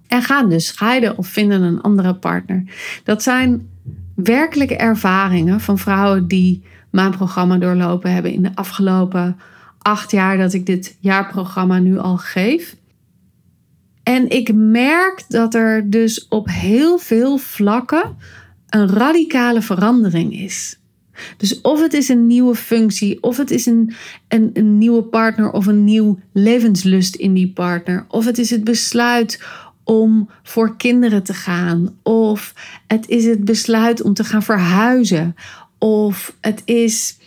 En 0.07 0.21
gaan 0.21 0.49
dus 0.49 0.65
scheiden 0.65 1.17
of 1.17 1.27
vinden 1.27 1.61
een 1.61 1.81
andere 1.81 2.15
partner. 2.15 2.63
Dat 3.03 3.23
zijn 3.23 3.69
werkelijke 4.15 4.75
ervaringen 4.75 5.59
van 5.59 5.77
vrouwen 5.77 6.27
die 6.27 6.63
mijn 6.89 7.11
programma 7.11 7.57
doorlopen 7.57 8.13
hebben 8.13 8.33
in 8.33 8.41
de 8.41 8.51
afgelopen 8.53 9.39
acht 9.81 10.11
jaar 10.11 10.37
dat 10.37 10.53
ik 10.53 10.65
dit 10.65 10.97
jaarprogramma 10.99 11.79
nu 11.79 11.97
al 11.97 12.17
geef. 12.17 12.75
En 14.03 14.29
ik 14.29 14.53
merk 14.53 15.23
dat 15.27 15.53
er 15.53 15.89
dus 15.89 16.27
op 16.27 16.47
heel 16.49 16.97
veel 16.97 17.37
vlakken 17.37 18.17
een 18.69 18.89
radicale 18.89 19.61
verandering 19.61 20.39
is. 20.39 20.79
Dus 21.37 21.61
of 21.61 21.81
het 21.81 21.93
is 21.93 22.09
een 22.09 22.27
nieuwe 22.27 22.55
functie, 22.55 23.23
of 23.23 23.37
het 23.37 23.51
is 23.51 23.65
een, 23.65 23.93
een, 24.27 24.49
een, 24.53 24.77
nieuwe 24.77 25.03
partner 25.03 25.51
of 25.51 25.65
een 25.65 25.83
nieuw 25.83 26.19
levenslust 26.33 27.15
in 27.15 27.33
die 27.33 27.51
partner, 27.51 28.05
of 28.07 28.25
het 28.25 28.37
is 28.37 28.49
het 28.49 28.63
besluit 28.63 29.43
om 29.83 30.29
voor 30.43 30.77
kinderen 30.77 31.23
te 31.23 31.33
gaan, 31.33 31.97
of 32.03 32.53
het 32.87 33.09
is 33.09 33.25
het 33.25 33.45
besluit 33.45 34.01
om 34.01 34.13
te 34.13 34.23
gaan 34.23 34.43
verhuizen, 34.43 35.35
of 35.77 36.35
het 36.41 36.61
is 36.65 37.17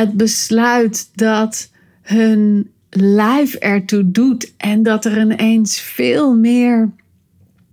het 0.00 0.16
besluit 0.16 1.10
dat 1.14 1.70
hun 2.02 2.70
lijf 2.90 3.54
ertoe 3.54 4.10
doet 4.10 4.52
en 4.56 4.82
dat 4.82 5.04
er 5.04 5.20
ineens 5.20 5.80
veel 5.80 6.34
meer 6.34 6.90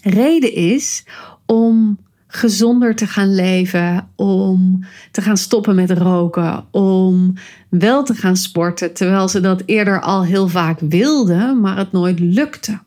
reden 0.01 0.53
is 0.53 1.03
om 1.45 1.97
gezonder 2.27 2.95
te 2.95 3.07
gaan 3.07 3.35
leven, 3.35 4.09
om 4.15 4.85
te 5.11 5.21
gaan 5.21 5.37
stoppen 5.37 5.75
met 5.75 5.91
roken, 5.91 6.65
om 6.71 7.33
wel 7.69 8.03
te 8.03 8.13
gaan 8.13 8.37
sporten, 8.37 8.93
terwijl 8.93 9.27
ze 9.27 9.39
dat 9.39 9.63
eerder 9.65 10.01
al 10.01 10.23
heel 10.23 10.47
vaak 10.47 10.79
wilden, 10.79 11.59
maar 11.59 11.77
het 11.77 11.91
nooit 11.91 12.19
lukte. 12.19 12.79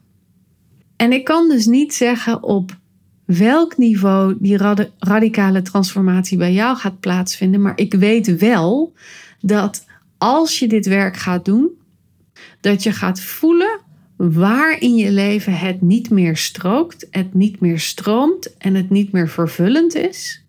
En 0.96 1.12
ik 1.12 1.24
kan 1.24 1.48
dus 1.48 1.66
niet 1.66 1.94
zeggen 1.94 2.42
op 2.42 2.78
welk 3.24 3.76
niveau 3.76 4.36
die 4.38 4.58
radicale 4.98 5.62
transformatie 5.62 6.38
bij 6.38 6.52
jou 6.52 6.76
gaat 6.76 7.00
plaatsvinden, 7.00 7.60
maar 7.60 7.76
ik 7.76 7.94
weet 7.94 8.38
wel 8.38 8.92
dat 9.40 9.84
als 10.18 10.58
je 10.58 10.68
dit 10.68 10.86
werk 10.86 11.16
gaat 11.16 11.44
doen, 11.44 11.70
dat 12.60 12.82
je 12.82 12.92
gaat 12.92 13.20
voelen 13.20 13.80
waar 14.16 14.80
in 14.80 14.96
je 14.96 15.10
leven 15.10 15.58
het 15.58 15.80
niet 15.80 16.10
meer 16.10 16.36
strookt, 16.36 17.06
het 17.10 17.34
niet 17.34 17.60
meer 17.60 17.78
stroomt 17.78 18.56
en 18.56 18.74
het 18.74 18.90
niet 18.90 19.12
meer 19.12 19.28
vervullend 19.28 19.94
is. 19.94 20.44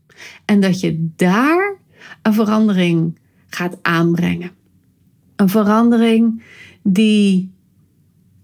En 0.45 0.59
dat 0.59 0.79
je 0.79 1.09
daar 1.15 1.77
een 2.21 2.33
verandering 2.33 3.19
gaat 3.47 3.77
aanbrengen. 3.81 4.51
Een 5.35 5.49
verandering 5.49 6.43
die 6.83 7.51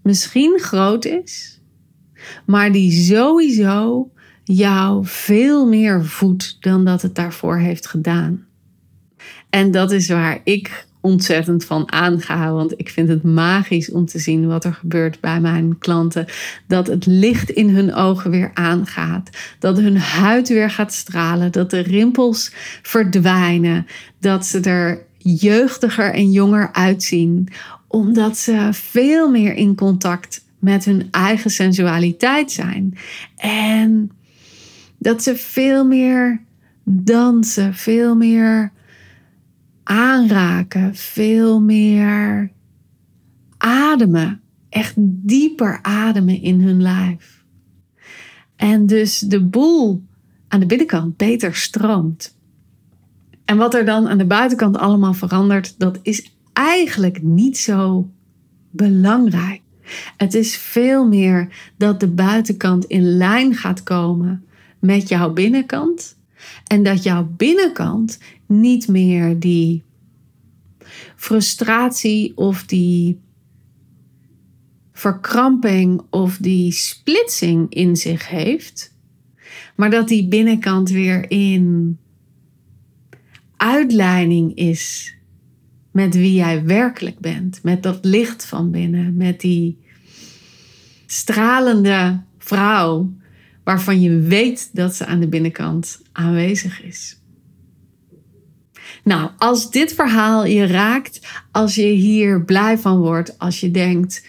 misschien 0.02 0.58
groot 0.58 1.04
is, 1.04 1.60
maar 2.46 2.72
die 2.72 2.92
sowieso 2.92 4.10
jou 4.44 5.06
veel 5.06 5.66
meer 5.66 6.04
voedt 6.04 6.56
dan 6.60 6.84
dat 6.84 7.02
het 7.02 7.14
daarvoor 7.14 7.58
heeft 7.58 7.86
gedaan. 7.86 8.47
En 9.50 9.70
dat 9.70 9.92
is 9.92 10.08
waar 10.08 10.40
ik 10.44 10.86
ontzettend 11.00 11.64
van 11.64 11.92
aanga. 11.92 12.52
Want 12.52 12.72
ik 12.76 12.88
vind 12.88 13.08
het 13.08 13.22
magisch 13.22 13.90
om 13.90 14.06
te 14.06 14.18
zien 14.18 14.46
wat 14.46 14.64
er 14.64 14.74
gebeurt 14.74 15.20
bij 15.20 15.40
mijn 15.40 15.78
klanten. 15.78 16.26
Dat 16.66 16.86
het 16.86 17.06
licht 17.06 17.50
in 17.50 17.68
hun 17.68 17.94
ogen 17.94 18.30
weer 18.30 18.50
aangaat. 18.54 19.30
Dat 19.58 19.78
hun 19.78 19.98
huid 19.98 20.48
weer 20.48 20.70
gaat 20.70 20.92
stralen. 20.92 21.52
Dat 21.52 21.70
de 21.70 21.80
rimpels 21.80 22.52
verdwijnen. 22.82 23.86
Dat 24.20 24.46
ze 24.46 24.60
er 24.60 25.02
jeugdiger 25.18 26.14
en 26.14 26.32
jonger 26.32 26.72
uitzien. 26.72 27.48
Omdat 27.86 28.36
ze 28.36 28.68
veel 28.70 29.30
meer 29.30 29.54
in 29.54 29.74
contact 29.74 30.44
met 30.58 30.84
hun 30.84 31.08
eigen 31.10 31.50
sensualiteit 31.50 32.52
zijn. 32.52 32.98
En 33.36 34.10
dat 34.98 35.22
ze 35.22 35.36
veel 35.36 35.84
meer 35.84 36.40
dansen, 36.84 37.74
veel 37.74 38.14
meer 38.14 38.72
aanraken, 39.88 40.94
veel 40.94 41.60
meer 41.60 42.52
ademen, 43.56 44.40
echt 44.68 44.94
dieper 44.98 45.78
ademen 45.82 46.42
in 46.42 46.60
hun 46.60 46.82
lijf. 46.82 47.44
En 48.56 48.86
dus 48.86 49.18
de 49.18 49.44
boel 49.44 50.02
aan 50.48 50.60
de 50.60 50.66
binnenkant 50.66 51.16
beter 51.16 51.54
stroomt. 51.54 52.36
En 53.44 53.56
wat 53.56 53.74
er 53.74 53.84
dan 53.84 54.08
aan 54.08 54.18
de 54.18 54.26
buitenkant 54.26 54.76
allemaal 54.76 55.14
verandert, 55.14 55.74
dat 55.78 55.98
is 56.02 56.32
eigenlijk 56.52 57.22
niet 57.22 57.58
zo 57.58 58.10
belangrijk. 58.70 59.60
Het 60.16 60.34
is 60.34 60.56
veel 60.56 61.06
meer 61.06 61.72
dat 61.76 62.00
de 62.00 62.08
buitenkant 62.08 62.84
in 62.84 63.16
lijn 63.16 63.54
gaat 63.54 63.82
komen 63.82 64.44
met 64.78 65.08
jouw 65.08 65.32
binnenkant. 65.32 66.17
En 66.66 66.82
dat 66.82 67.02
jouw 67.02 67.24
binnenkant 67.36 68.18
niet 68.46 68.88
meer 68.88 69.38
die 69.38 69.84
frustratie 71.16 72.36
of 72.36 72.66
die 72.66 73.20
verkramping 74.92 76.02
of 76.10 76.36
die 76.36 76.72
splitsing 76.72 77.74
in 77.74 77.96
zich 77.96 78.28
heeft, 78.28 78.94
maar 79.76 79.90
dat 79.90 80.08
die 80.08 80.28
binnenkant 80.28 80.90
weer 80.90 81.30
in 81.30 81.98
uitleiding 83.56 84.54
is 84.54 85.14
met 85.90 86.14
wie 86.14 86.34
jij 86.34 86.64
werkelijk 86.64 87.18
bent, 87.18 87.62
met 87.62 87.82
dat 87.82 88.04
licht 88.04 88.44
van 88.44 88.70
binnen, 88.70 89.16
met 89.16 89.40
die 89.40 89.78
stralende 91.06 92.20
vrouw 92.38 93.12
waarvan 93.68 94.00
je 94.00 94.18
weet 94.18 94.70
dat 94.72 94.94
ze 94.94 95.06
aan 95.06 95.20
de 95.20 95.28
binnenkant 95.28 96.00
aanwezig 96.12 96.82
is. 96.82 97.20
Nou, 99.04 99.30
als 99.38 99.70
dit 99.70 99.92
verhaal 99.92 100.44
je 100.44 100.66
raakt, 100.66 101.26
als 101.50 101.74
je 101.74 101.86
hier 101.86 102.44
blij 102.44 102.78
van 102.78 102.98
wordt, 102.98 103.38
als 103.38 103.60
je 103.60 103.70
denkt, 103.70 104.26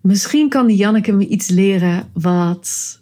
Misschien 0.00 0.48
kan 0.48 0.66
die 0.66 0.76
Janneke 0.76 1.12
me 1.12 1.26
iets 1.26 1.48
leren 1.48 2.10
wat 2.12 3.00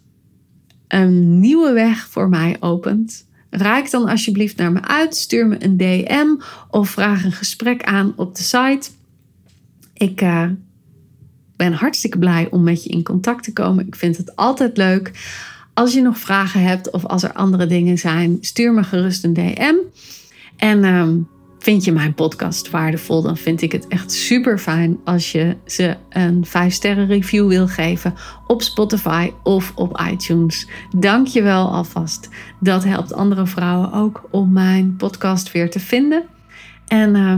een 0.87 1.39
nieuwe 1.39 1.73
weg 1.73 2.07
voor 2.09 2.29
mij 2.29 2.57
opent. 2.59 3.27
Raak 3.49 3.91
dan 3.91 4.07
alsjeblieft 4.07 4.57
naar 4.57 4.71
me 4.71 4.81
uit. 4.81 5.15
Stuur 5.15 5.47
me 5.47 5.63
een 5.63 5.77
DM 5.77 6.43
of 6.69 6.89
vraag 6.89 7.23
een 7.23 7.31
gesprek 7.31 7.83
aan 7.83 8.13
op 8.15 8.35
de 8.35 8.43
site. 8.43 8.89
Ik 9.93 10.21
uh, 10.21 10.49
ben 11.57 11.73
hartstikke 11.73 12.17
blij 12.17 12.47
om 12.51 12.63
met 12.63 12.83
je 12.83 12.89
in 12.89 13.03
contact 13.03 13.43
te 13.43 13.53
komen. 13.53 13.87
Ik 13.87 13.95
vind 13.95 14.17
het 14.17 14.35
altijd 14.35 14.77
leuk. 14.77 15.11
Als 15.73 15.93
je 15.93 16.01
nog 16.01 16.17
vragen 16.17 16.63
hebt 16.63 16.89
of 16.89 17.05
als 17.05 17.23
er 17.23 17.33
andere 17.33 17.65
dingen 17.65 17.97
zijn, 17.97 18.37
stuur 18.41 18.73
me 18.73 18.83
gerust 18.83 19.23
een 19.23 19.33
DM. 19.33 19.75
En 20.57 20.83
uh, 20.83 21.07
vind 21.59 21.83
je 21.83 21.91
mijn 21.91 22.13
podcast 22.13 22.69
waardevol, 22.69 23.21
dan 23.21 23.37
vind 23.37 23.61
ik 23.61 23.71
het 23.71 23.87
echt 23.87 24.11
super 24.11 24.59
fijn 24.59 24.99
als 25.03 25.31
je 25.31 25.57
ze 25.65 25.95
een 26.09 26.45
5 26.45 26.73
sterren 26.73 27.07
review 27.07 27.47
wil 27.47 27.67
geven 27.67 28.13
op 28.47 28.61
Spotify 28.61 29.31
of 29.43 29.71
op 29.75 30.01
iTunes. 30.11 30.67
Dank 30.95 31.27
je 31.27 31.41
wel 31.41 31.71
alvast. 31.71 32.29
Dat 32.59 32.83
helpt 32.83 33.13
andere 33.13 33.45
vrouwen 33.45 33.93
ook 33.93 34.27
om 34.31 34.51
mijn 34.51 34.95
podcast 34.95 35.51
weer 35.51 35.69
te 35.69 35.79
vinden. 35.79 36.23
En 36.87 37.15
uh, 37.15 37.35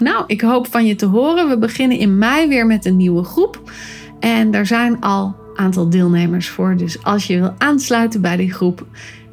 nou, 0.00 0.24
ik 0.26 0.40
hoop 0.40 0.66
van 0.66 0.86
je 0.86 0.94
te 0.94 1.06
horen. 1.06 1.48
We 1.48 1.58
beginnen 1.58 1.98
in 1.98 2.18
mei 2.18 2.48
weer 2.48 2.66
met 2.66 2.84
een 2.84 2.96
nieuwe 2.96 3.24
groep. 3.24 3.70
En 4.20 4.50
daar 4.50 4.66
zijn 4.66 5.00
al 5.00 5.36
aantal 5.54 5.90
deelnemers 5.90 6.48
voor. 6.48 6.76
Dus 6.76 7.02
als 7.02 7.26
je 7.26 7.38
wil 7.38 7.54
aansluiten 7.58 8.20
bij 8.20 8.36
die 8.36 8.52
groep, 8.52 8.86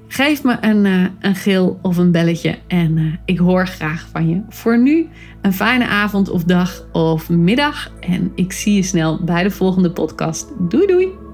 geef 0.08 0.44
me 0.44 0.58
een, 0.62 0.86
uh, 0.86 1.06
een 1.20 1.36
geel 1.36 1.80
of 1.82 1.98
een 1.98 2.12
belletje. 2.12 2.58
En 2.68 2.98
uh, 2.98 3.14
ik 3.26 3.38
hoor 3.38 3.68
graag 3.68 4.08
van 4.12 4.30
je. 4.30 4.42
Voor 4.50 4.80
nu 4.80 5.08
een 5.42 5.54
fijne 5.54 5.88
avond 5.88 6.30
of 6.30 6.44
dag 6.44 6.86
of 6.92 7.30
middag. 7.30 7.92
En 8.00 8.32
ik 8.36 8.52
zie 8.52 8.76
je 8.76 8.84
snel 8.84 9.24
bij 9.24 9.44
de 9.44 9.52
volgende 9.52 9.92
podcast. 9.92 10.48
Doei 10.70 10.86
doei! 10.86 11.27